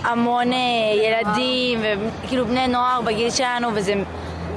[0.04, 0.58] המון אה,
[1.04, 1.80] ילדים
[2.24, 3.94] וכאילו בני נוער בגיל שלנו וזה...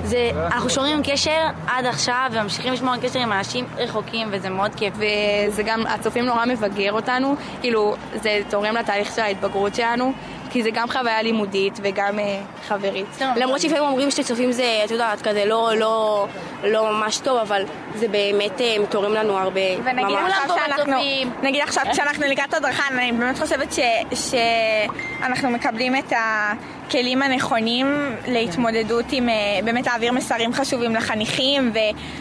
[0.04, 4.74] זה, אנחנו שומרים קשר עד עכשיו וממשיכים לשמור על קשר עם אנשים רחוקים וזה מאוד
[4.74, 4.94] כיף.
[4.94, 10.12] וזה גם, הצופים נורא מבגר אותנו, כאילו, זה תורם לתהליך של ההתבגרות שלנו,
[10.50, 13.06] כי זה גם חוויה לימודית וגם אה, חברית.
[13.36, 16.26] למרות שלפעמים אומרים שצופים זה, את יודעת, כזה לא, לא,
[16.64, 17.62] לא ממש טוב, אבל
[17.94, 19.60] זה באמת אה, תורם לנו הרבה.
[19.84, 20.32] ונגיד ממש.
[20.42, 20.96] עכשיו שאנחנו,
[21.42, 23.80] נגיד עכשיו כשאנחנו לקראת הדרכה, אני באמת חושבת ש,
[24.30, 26.12] שאנחנו מקבלים את
[26.86, 27.86] הכלים הנכונים
[28.28, 31.72] להתמודדות עם, אה, באמת להעביר מסרים חשובים לחניכים,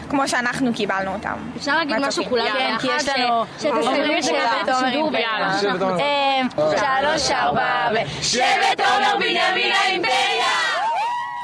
[0.06, 1.34] וכמו שאנחנו קיבלנו אותם.
[1.56, 2.24] אפשר להגיד משהו.
[2.24, 3.44] כולם כן, ביחד, כי יש לנו...
[3.58, 5.66] שתסיימו את השידור ביחד.
[6.00, 10.74] אה, שלוש, ארבע, ושבט עומר בנימין האימפריה!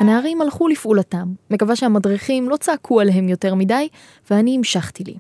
[0.01, 3.89] הנערים הלכו לפעולתם, מקווה שהמדריכים לא צעקו עליהם יותר מדי,
[4.31, 5.15] ואני המשכתי לי.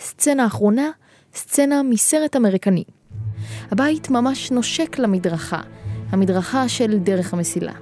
[0.00, 0.90] סצנה אחרונה,
[1.34, 2.84] סצנה מסרט אמריקני.
[3.70, 5.60] הבית ממש נושק למדרכה,
[6.14, 7.72] המדרכה של דרך המסילה.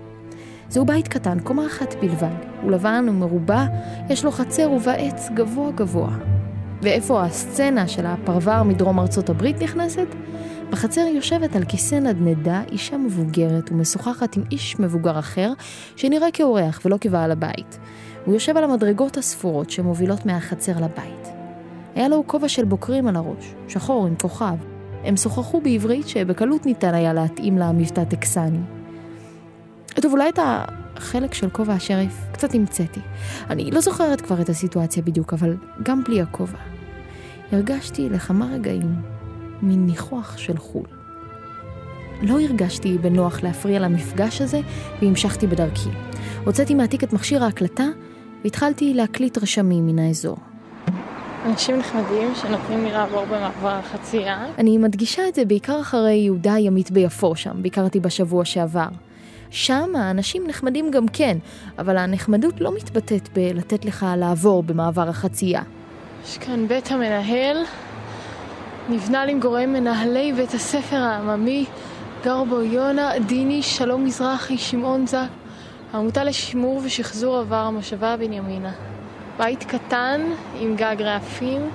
[0.69, 2.35] זהו בית קטן, קומה אחת בלבד.
[2.63, 3.65] הוא לבן ומרובע,
[4.11, 6.11] יש לו חצר ובה עץ גבוה גבוה.
[6.83, 10.07] ואיפה הסצנה של הפרבר מדרום ארצות הברית נכנסת?
[10.71, 15.53] בחצר יושבת על כיסא נדנדה אישה מבוגרת ומשוחחת עם איש מבוגר אחר,
[15.97, 17.79] שנראה כאורח ולא כבעל הבית.
[18.25, 21.29] הוא יושב על המדרגות הספורות שמובילות מהחצר לבית.
[21.95, 24.72] היה לו כובע של בוקרים על הראש, שחור עם כוכב.
[25.05, 28.59] הם שוחחו בעברית שבקלות ניתן היה להתאים לה מבטא טקסני.
[29.95, 30.39] טוב, אולי את
[30.97, 33.01] החלק של כובע השריף קצת המצאתי.
[33.51, 36.59] אני לא זוכרת כבר את הסיטואציה בדיוק, אבל גם בלי הכובע.
[37.53, 38.95] הרגשתי לכמה רגעים
[39.63, 40.87] מין ניחוח של חו"ל.
[42.23, 44.61] לא הרגשתי בנוח להפריע למפגש הזה,
[45.03, 45.91] והמשכתי בדרכי.
[46.45, 47.87] הוצאתי מהתיק את מכשיר ההקלטה,
[48.45, 50.37] והתחלתי להקליט רשמים מן האזור.
[51.45, 54.47] אנשים נחמדים שנותנים לי לעבור במעבר החצייה.
[54.59, 58.89] אני מדגישה את זה בעיקר אחרי יהודה הימית ביפו, שם ביקרתי בשבוע שעבר.
[59.51, 61.39] שם האנשים נחמדים גם כן,
[61.79, 65.63] אבל הנחמדות לא מתבטאת בלתת לך לעבור במעבר החצייה.
[66.25, 67.57] יש כאן בית המנהל,
[68.89, 71.65] נבנה למגורי מנהלי בית הספר העממי,
[72.25, 75.19] גר בו יונה, דיני, שלום מזרחי, שמעון זק,
[75.93, 78.73] העמותה לשימור ושחזור עבר המושבה בנימינה.
[79.39, 80.21] בית קטן
[80.61, 81.71] עם גג רעפים,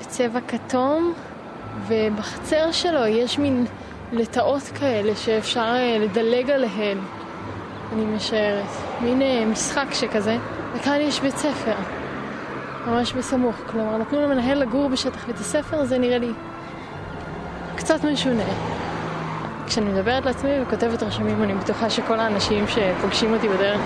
[0.00, 1.12] בצבע כתום,
[1.86, 3.66] ובחצר שלו יש מין
[4.12, 6.98] לטאות כאלה שאפשר אה, לדלג עליהן,
[7.92, 8.64] אני משערת.
[9.00, 10.36] מין אה, משחק שכזה,
[10.74, 11.74] וכאן יש בית ספר,
[12.86, 13.56] ממש בסמוך.
[13.66, 16.32] כלומר, נתנו למנהל לגור בשטח בית הספר, זה נראה לי
[17.76, 18.44] קצת משונה.
[19.66, 23.80] כשאני מדברת לעצמי וכותבת רשמים, אני בטוחה שכל האנשים שפוגשים אותי בדרך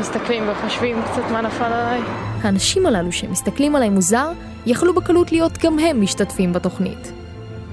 [0.00, 2.00] מסתכלים וחושבים קצת מה נפל עליי.
[2.42, 4.32] האנשים הללו שמסתכלים עליי מוזר,
[4.66, 7.12] יכלו בקלות להיות גם הם משתתפים בתוכנית.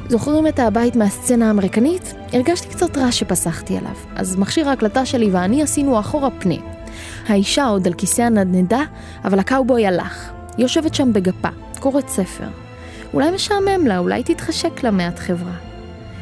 [0.10, 2.14] זוכרים את הבית מהסצנה האמריקנית?
[2.34, 6.56] הרגשתי קצת רע שפסחתי עליו, אז מכשיר ההקלטה שלי ואני עשינו אחורה פנה.
[7.28, 8.82] האישה עוד על כיסא הנדנדה,
[9.26, 10.32] אבל הקאובוי הלך.
[10.58, 11.50] היא יושבת שם בגפה,
[11.80, 12.48] קוראת ספר.
[13.14, 15.54] אולי משעמם לה, אולי תתחשק לה מעט חברה.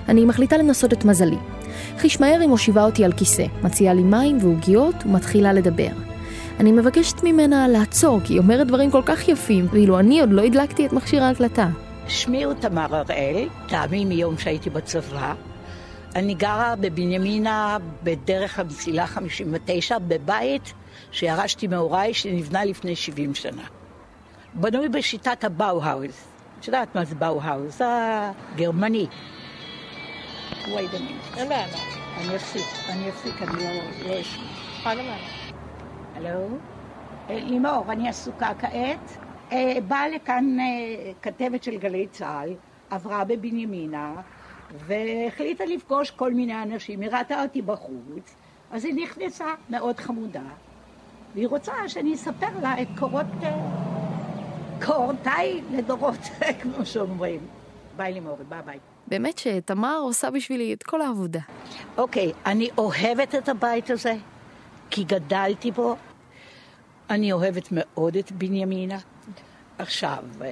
[0.10, 1.38] אני מחליטה לנסות את מזלי.
[2.02, 5.90] חיש מהר היא מושיבה אותי על כיסא, מציעה לי מים ועוגיות ומתחילה לדבר.
[6.60, 10.42] אני מבקשת ממנה לעצור, כי היא אומרת דברים כל כך יפים, ואילו אני עוד לא
[10.42, 11.68] הדלקתי את מכשיר ההקלטה.
[12.08, 15.34] שמי הוא תמר הראל, טעמי מיום שהייתי בצבא.
[16.16, 20.74] אני גרה בבנימינה בדרך המסילה 59, בבית
[21.12, 23.64] שירשתי מהוריי שנבנה לפני 70 שנה.
[24.54, 26.32] בנוי בשיטת הבאו-האוז.
[26.60, 27.82] את יודעת מה זה באו-האוז?
[27.82, 29.08] הגרמני.
[30.52, 31.38] Minute.
[31.38, 31.52] אין.
[32.18, 34.52] אני אפסיק, אני אפסיק, אני לא- לא אשמע.
[34.86, 35.06] גם
[36.14, 36.60] הלו?
[37.30, 39.18] אה, לימור, אני עסוקה כעת.
[39.52, 40.66] אה, באה לכאן אה,
[41.22, 42.58] כתבת של גלי צה"ל,
[42.90, 44.22] עברה בבנימינה,
[44.72, 47.02] והחליטה לפגוש כל מיני אנשים.
[47.02, 48.36] היא ראתה אותי בחוץ,
[48.70, 50.44] אז היא נכנסה, מאוד חמודה,
[51.34, 53.26] והיא רוצה שאני אספר לה את קורות...
[54.86, 56.20] קורותיי לדורות,
[56.62, 57.50] כמו שאומרים.
[57.94, 58.80] ביי לימור, ביי ביי.
[59.12, 61.40] באמת שתמר עושה בשבילי את כל העבודה.
[61.98, 64.16] אוקיי, אני אוהבת את הבית הזה,
[64.90, 65.96] כי גדלתי בו.
[67.10, 68.98] אני אוהבת מאוד את בנימינה.
[69.78, 70.52] עכשיו, אה,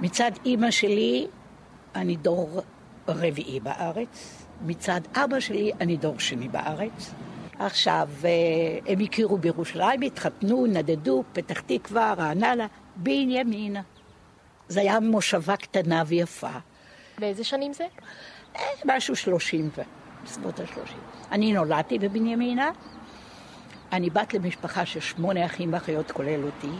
[0.00, 1.26] מצד אימא שלי,
[1.94, 2.60] אני דור
[3.08, 4.44] רביעי בארץ.
[4.66, 7.14] מצד אבא שלי, אני דור שני בארץ.
[7.58, 8.30] עכשיו, אה,
[8.92, 13.82] הם הכירו בירושלים, התחתנו, נדדו, פתח תקווה, רעננה, בנימינה.
[14.68, 16.69] זה היה מושבה קטנה ויפה.
[17.20, 17.86] באיזה שנים זה?
[18.56, 19.82] אה, משהו שלושים ו...
[20.24, 20.98] בסביבות השלושים.
[21.32, 22.70] אני נולדתי בבנימינה,
[23.92, 26.70] אני בת למשפחה של שמונה אחים ואחיות כולל אותי.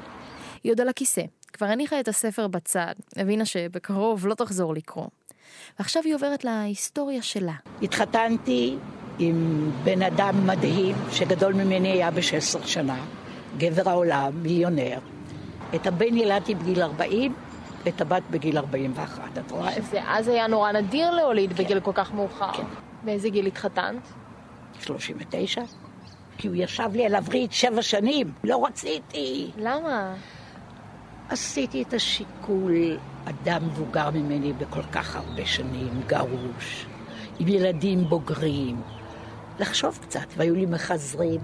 [0.64, 1.22] היא עוד על הכיסא,
[1.52, 5.06] כבר הניחה את הספר בצד, הבינה שבקרוב לא תחזור לקרוא.
[5.78, 7.54] ועכשיו היא עוברת להיסטוריה שלה.
[7.82, 8.76] התחתנתי
[9.18, 13.04] עם בן אדם מדהים, שגדול ממני היה ב-16 שנה,
[13.58, 14.98] גבר העולם, מיליונר.
[15.74, 17.34] את הבן ילדתי בגיל 40,
[17.88, 19.72] את הבת בגיל 41, את רואה?
[19.72, 21.64] שזה אז היה נורא נדיר להוליד כן.
[21.64, 22.52] בגיל כל כך מאוחר.
[22.52, 22.62] כן.
[23.04, 24.02] באיזה גיל התחתנת?
[24.80, 25.62] 39.
[26.38, 29.50] כי הוא ישב לי על הברית שבע שנים, לא רציתי.
[29.56, 30.14] למה?
[31.28, 36.86] עשיתי את השיקול, אדם מבוגר ממני בכל כך הרבה שנים, גרוש,
[37.38, 38.82] עם ילדים בוגרים.
[39.60, 41.40] לחשוב קצת, והיו לי מחזרים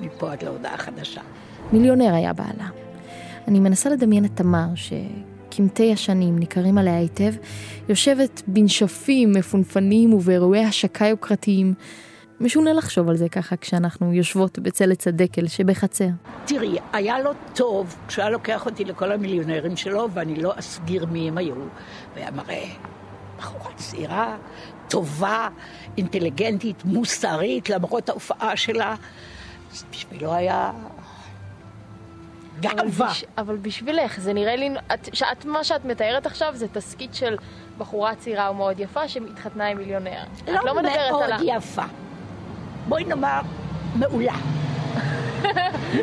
[0.00, 1.20] מפה עד להודעה חדשה.
[1.72, 2.68] מיליונר היה בעלה.
[3.48, 4.66] אני מנסה לדמיין את תמר,
[5.52, 7.32] שקמטי השנים ניכרים עליה היטב,
[7.88, 11.74] יושבת בנשפים מפונפנים ובאירועי השקה יוקרתיים.
[12.40, 16.08] משונה לחשוב על זה ככה כשאנחנו יושבות בצל עץ הדקל שבחצר.
[16.44, 21.28] תראי, היה לו טוב כשהוא היה לוקח אותי לכל המיליונרים שלו, ואני לא אסגיר מי
[21.28, 21.54] הם היו.
[22.14, 22.64] והיה מראה
[23.38, 24.36] בחורה צעירה,
[24.88, 25.48] טובה,
[25.96, 28.94] אינטליגנטית, מוסרית, למרות ההופעה שלה.
[29.90, 30.72] בשבילו היה
[32.62, 33.10] גאווה.
[33.10, 37.36] בש, אבל בשבילך, זה נראה לי, את, שאת, מה שאת מתארת עכשיו זה תסכית של
[37.78, 40.22] בחורה צעירה ומאוד יפה שהתחתנה עם מיליונר.
[40.48, 41.40] לא, את לא מאוד על.
[41.44, 41.82] יפה.
[42.88, 43.40] בואי נאמר,
[43.94, 44.34] מעולה.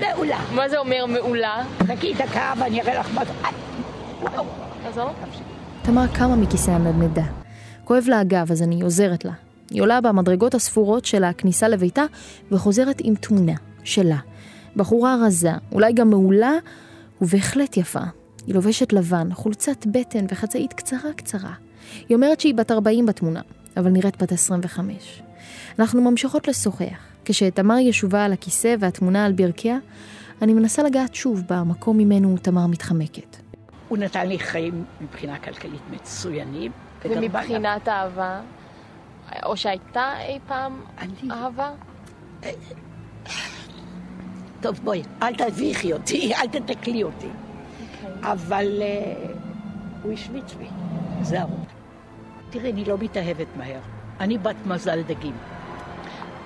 [0.01, 0.39] מעולה.
[0.51, 1.63] מה זה אומר מעולה?
[1.87, 3.31] חכי דקה ואני אראה לך מה זה...
[4.85, 5.09] עזוב.
[5.81, 7.23] תמר קמה מכיסא הנדנדה.
[7.83, 9.31] כואב לה הגב, אז אני עוזרת לה.
[9.69, 12.03] היא עולה במדרגות הספורות של הכניסה לביתה
[12.51, 13.53] וחוזרת עם תמונה
[13.83, 14.17] שלה.
[14.75, 16.53] בחורה רזה, אולי גם מעולה,
[17.21, 18.03] ובהחלט יפה.
[18.47, 21.53] היא לובשת לבן, חולצת בטן וחצאית קצרה קצרה.
[22.09, 23.41] היא אומרת שהיא בת 40 בתמונה,
[23.77, 25.21] אבל נראית בת 25.
[25.79, 27.09] אנחנו ממשיכות לשוחח.
[27.25, 29.77] כשתמר ישובה על הכיסא והתמונה על ברכיה,
[30.41, 33.37] אני מנסה לגעת שוב במקום ממנו תמר מתחמקת.
[33.87, 36.71] הוא נתן לי חיים מבחינה כלכלית מצוינים.
[37.05, 38.41] ומבחינת אהבה,
[39.45, 40.81] או שהייתה אי פעם
[41.31, 41.71] אהבה?
[44.61, 47.29] טוב, בואי, אל תביכי אותי, אל תתקלי אותי.
[48.21, 49.13] אבל אה,
[50.03, 50.67] הוא השוויץ בי,
[51.21, 51.49] זהו.
[52.49, 53.79] תראי, אני לא מתאהבת מהר.
[54.19, 55.35] אני בת מזל דגים.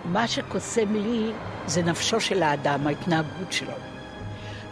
[0.06, 1.32] מה שקוסם לי
[1.66, 3.74] זה נפשו של האדם, ההתנהגות שלו.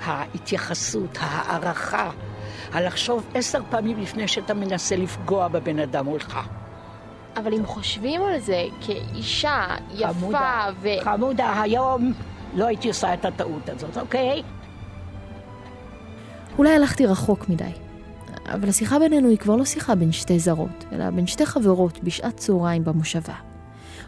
[0.03, 2.09] ההתייחסות, ההערכה,
[2.73, 6.39] הלחשוב עשר פעמים לפני שאתה מנסה לפגוע בבן אדם מולך.
[7.37, 10.89] אבל אם חושבים על זה כאישה יפה חמודה, ו...
[11.03, 12.13] חמודה, היום
[12.53, 14.43] לא הייתי עושה את הטעות הזאת, אוקיי?
[16.57, 17.71] אולי הלכתי רחוק מדי.
[18.45, 22.37] אבל השיחה בינינו היא כבר לא שיחה בין שתי זרות, אלא בין שתי חברות בשעת
[22.37, 23.33] צהריים במושבה.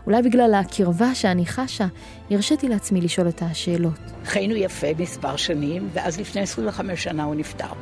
[0.06, 1.86] אולי בגלל הקרבה שאני חשה,
[2.32, 4.00] הרשיתי לעצמי לשאול את השאלות.
[4.26, 7.74] חיינו יפה מספר שנים, ואז לפני 25 שנה הוא נפטר.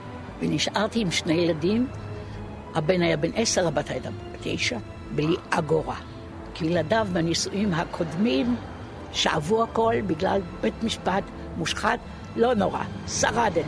[0.41, 1.87] ונשארתי עם שני ילדים,
[2.75, 4.77] הבן היה בן עשר, הבת הייתה בת תשע,
[5.15, 5.95] בלי אגורה.
[6.53, 8.55] כי ילדיו בנישואים הקודמים
[9.13, 11.23] שאבו הכל בגלל בית משפט
[11.57, 11.99] מושחת,
[12.35, 13.61] לא נורא, שרדתי.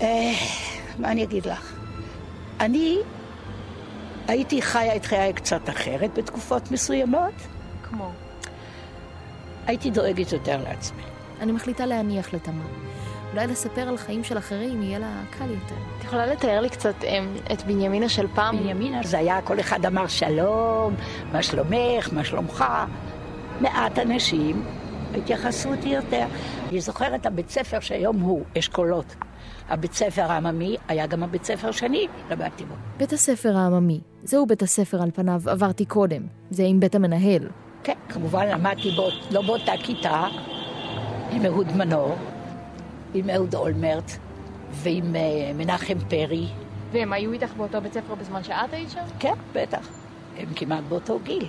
[0.00, 0.32] אה,
[0.98, 1.74] מה אני אגיד לך?
[2.60, 2.98] אני
[4.28, 7.34] הייתי חיה את חיי קצת אחרת בתקופות מסוימות.
[7.82, 8.12] כמו?
[9.66, 11.02] הייתי דואגת יותר לעצמי.
[11.40, 12.66] אני מחליטה להניח לתמר.
[13.32, 15.74] אולי לספר על חיים של אחרים יהיה לה קל יותר.
[15.98, 18.58] את יכולה לתאר לי קצת אמ, את בנימינה של פעם?
[18.58, 20.94] בנימינה זה היה, כל אחד אמר שלום,
[21.32, 22.64] מה שלומך, מה שלומך.
[23.60, 24.62] מעט אנשים,
[25.14, 26.26] ההתייחסות היא יותר.
[26.68, 29.14] אני זוכרת הבית ספר שהיום הוא אשכולות.
[29.68, 32.74] הבית ספר העממי היה גם הבית ספר שאני למדתי בו.
[32.96, 36.22] בית הספר העממי, זהו בית הספר על פניו עברתי קודם.
[36.50, 37.48] זה עם בית המנהל.
[37.82, 40.26] כן, כמובן למדתי בו, לא באותה כיתה,
[41.30, 42.16] עם אהוד מנור,
[43.14, 44.10] עם אהוד אולמרט
[44.70, 45.18] ועם uh,
[45.54, 46.46] מנחם פרי.
[46.92, 49.00] והם היו איתך באותו בית ספר בזמן שאת היית שם?
[49.18, 49.88] כן, בטח.
[50.36, 51.48] הם כמעט באותו גיל.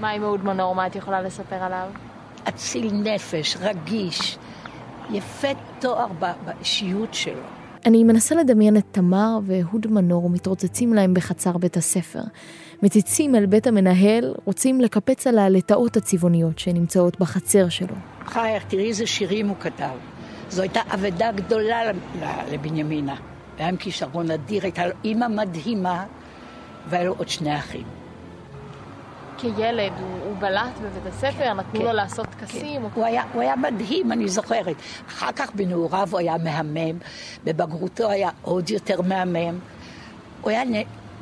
[0.00, 0.74] מה עם אהוד מנור?
[0.74, 1.88] מה את יכולה לספר עליו?
[2.48, 4.38] אציל נפש, רגיש,
[5.10, 5.48] יפה
[5.78, 6.06] תואר
[6.44, 7.42] באישיות שלו.
[7.86, 12.20] אני מנסה לדמיין את תמר ואהוד מנור מתרוצצים להם בחצר בית הספר.
[12.82, 17.94] מציצים אל בית המנהל, רוצים לקפץ על הלטאות הצבעוניות שנמצאות בחצר שלו.
[18.26, 19.94] חייך, תראי איזה שירים הוא כתב.
[20.50, 21.80] זו הייתה אבדה גדולה
[22.52, 23.16] לבנימינה.
[23.58, 26.04] היה עם כישרון אדיר, הייתה לו אימא מדהימה,
[26.88, 27.99] והיה לו עוד שני אחים.
[29.40, 32.82] כילד, הוא, הוא בלט בבית הספר, נתנו כן, לו לעשות טקסים.
[32.82, 32.88] כן.
[32.94, 34.76] הוא, היה, הוא היה מדהים, אני זוכרת.
[35.08, 36.98] אחר כך בנעוריו הוא היה מהמם,
[37.44, 39.58] בבגרותו היה עוד יותר מהמם.
[40.40, 40.74] הוא היה נ,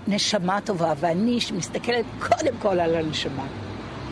[0.08, 3.46] נשמה טובה, ואני שמסתכלת קודם כל על הנשמה.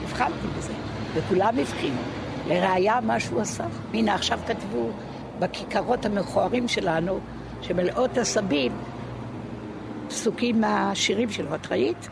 [0.04, 0.72] הבחנתי בזה,
[1.14, 2.00] וכולם הבחינו.
[2.48, 3.64] לראיה מה שהוא עשה.
[3.94, 4.90] הנה עכשיו כתבו
[5.38, 7.18] בכיכרות המכוערים שלנו,
[7.62, 8.72] שמלאות עשבים,
[10.08, 11.54] פסוקים מהשירים שלו.
[11.54, 12.08] את ראית?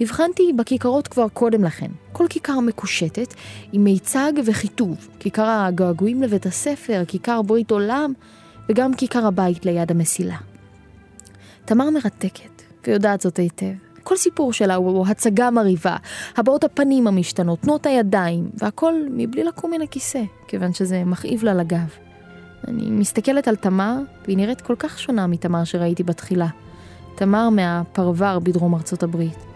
[0.00, 1.90] הבחנתי בכיכרות כבר קודם לכן.
[2.12, 3.34] כל כיכר מקושטת,
[3.72, 5.08] עם מיצג וכיתוב.
[5.18, 8.12] כיכר הגעגועים לבית הספר, כיכר ברית עולם,
[8.68, 10.36] וגם כיכר הבית ליד המסילה.
[11.64, 13.72] תמר מרתקת, ויודעת זאת היטב.
[14.02, 15.96] כל סיפור שלה הוא הצגה מרהיבה,
[16.36, 21.88] הבעות הפנים המשתנות, תנועות הידיים, והכל מבלי לקום מן הכיסא, כיוון שזה מכאיב לה לגב.
[22.68, 26.48] אני מסתכלת על תמר, והיא נראית כל כך שונה מתמר שראיתי בתחילה.
[27.14, 29.53] תמר מהפרבר בדרום ארצות הברית.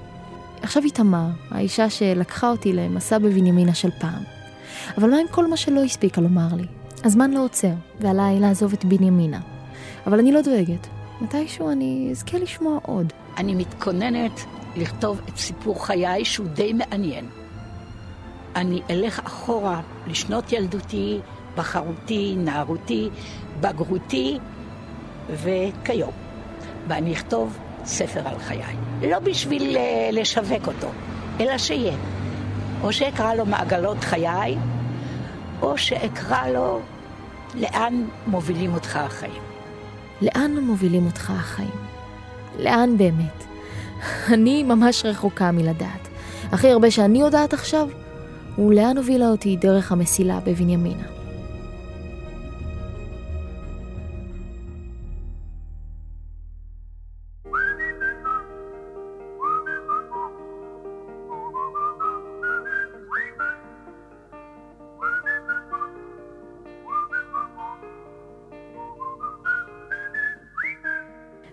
[0.63, 4.23] עכשיו היא תמר, האישה שלקחה אותי למסע בבנימינה של פעם.
[4.99, 6.67] אבל מה עם כל מה שלא הספיקה לומר לי?
[7.05, 9.41] הזמן לא עוצר, ועליי לעזוב את בנימינה.
[10.07, 10.87] אבל אני לא דואגת.
[11.21, 13.13] מתישהו אני אזכה לשמוע עוד.
[13.37, 14.41] אני מתכוננת
[14.77, 17.29] לכתוב את סיפור חיי שהוא די מעניין.
[18.57, 21.19] אני אלך אחורה לשנות ילדותי,
[21.57, 23.09] בחרותי, נערותי,
[23.61, 24.39] בגרותי
[25.31, 26.13] וכיום.
[26.89, 27.59] ואני אכתוב
[27.89, 28.77] ספר על חיי.
[29.11, 30.89] לא בשביל אה, לשווק אותו,
[31.41, 31.97] אלא שיהיה.
[32.83, 34.57] או שאקרא לו מעגלות חיי,
[35.63, 36.81] או שאקרא לו
[37.55, 39.43] לאן מובילים אותך החיים.
[40.23, 41.71] לאן מובילים אותך החיים?
[42.59, 43.45] לאן באמת?
[44.33, 46.09] אני ממש רחוקה מלדעת.
[46.53, 47.89] הכי הרבה שאני יודעת עכשיו,
[48.57, 51.18] הוא לאן הובילה אותי דרך המסילה בבנימינה.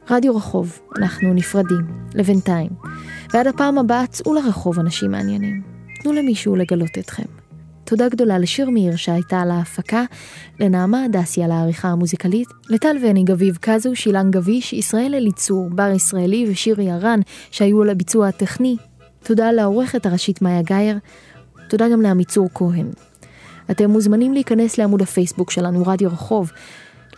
[0.09, 1.81] רדיו רחוב, אנחנו נפרדים,
[2.15, 2.69] לבינתיים.
[3.33, 5.61] ועד הפעם הבאה צאו לרחוב אנשים מעניינים.
[6.01, 7.23] תנו למישהו לגלות אתכם.
[7.83, 10.03] תודה גדולה לשיר מאיר שהייתה על ההפקה,
[10.59, 16.45] לנעמה הדסי על העריכה המוזיקלית, לטל וניג אביב קזו, שילן גביש, ישראל אליצור, בר ישראלי
[16.49, 17.19] ושירי הרן
[17.51, 18.77] שהיו על הביצוע הטכני.
[19.23, 20.97] תודה לעורכת הראשית מאיה גאייר.
[21.67, 22.89] תודה גם לעמיצור כהן.
[23.71, 26.51] אתם מוזמנים להיכנס לעמוד הפייסבוק שלנו, רדיו רחוב.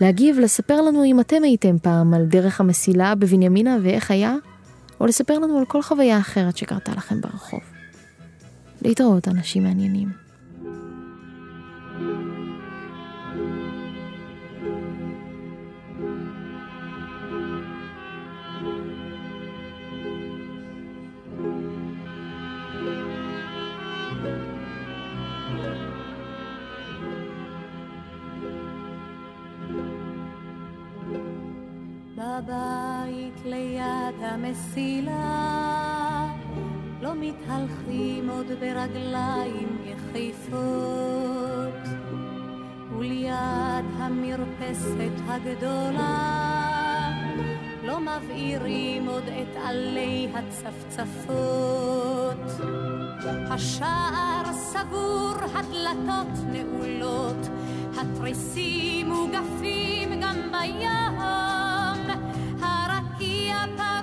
[0.01, 4.35] להגיב, לספר לנו אם אתם הייתם פעם על דרך המסילה בבנימינה ואיך היה,
[4.99, 7.59] או לספר לנו על כל חוויה אחרת שקרתה לכם ברחוב.
[8.81, 10.26] להתראות, אנשים מעניינים.
[32.37, 35.13] בבית ליד המסילה.
[37.01, 40.53] לא מתהלכים עוד ברגליים יחיפות
[42.97, 46.47] וליד המרפסת הגדולה.
[47.83, 51.57] לא מבעירים עוד את עלי הצפצפות.
[53.49, 57.49] השער סגור, הדלתות נעולות
[57.97, 60.87] התריסים מוגפים גם בים
[62.61, 63.96] harakia pa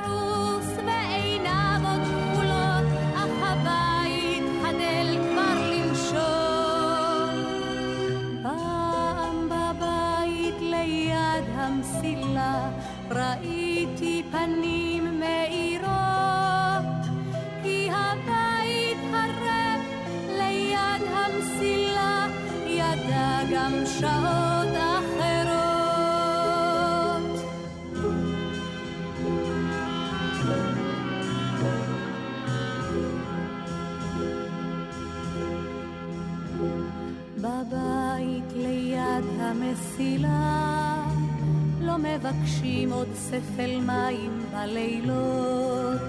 [42.64, 46.00] מבקשים עוד ספל מים בלילות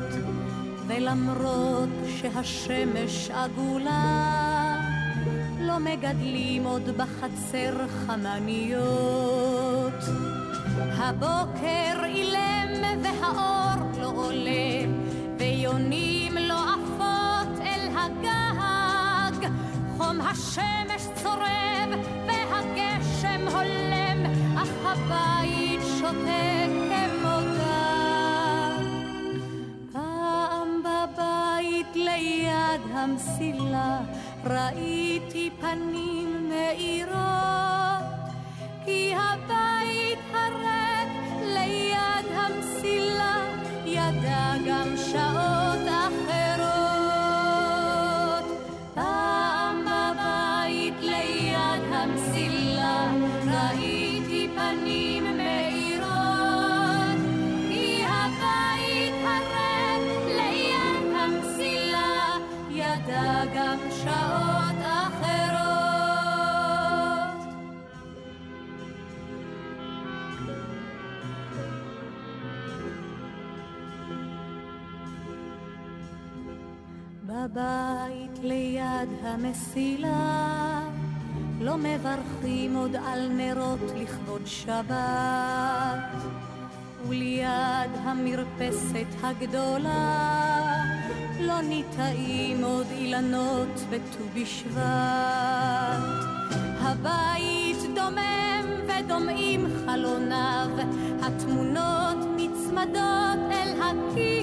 [0.88, 4.80] ולמרות שהשמש עגולה
[5.60, 9.93] לא מגדלים עוד בחצר חמניות.
[10.97, 14.86] הבוקר אילם והאור לא עולה
[15.38, 19.49] ויונים לא עפות אל הגג
[19.97, 20.74] חום השמש
[34.45, 36.14] ראיתי פנים
[64.06, 65.66] שעות אחרות.
[77.26, 80.82] בבית ליד המסילה
[81.62, 86.16] לא מברכים עוד על נרות לכבוד שבת
[87.08, 90.45] וליד המרפסת הגדולה
[91.48, 94.82] לא ניטעים עוד אילנות בט"ו בשבט.
[96.80, 100.70] הבית דומם ודומעים חלוניו
[101.22, 104.34] התמונות נצמדות אל הקיר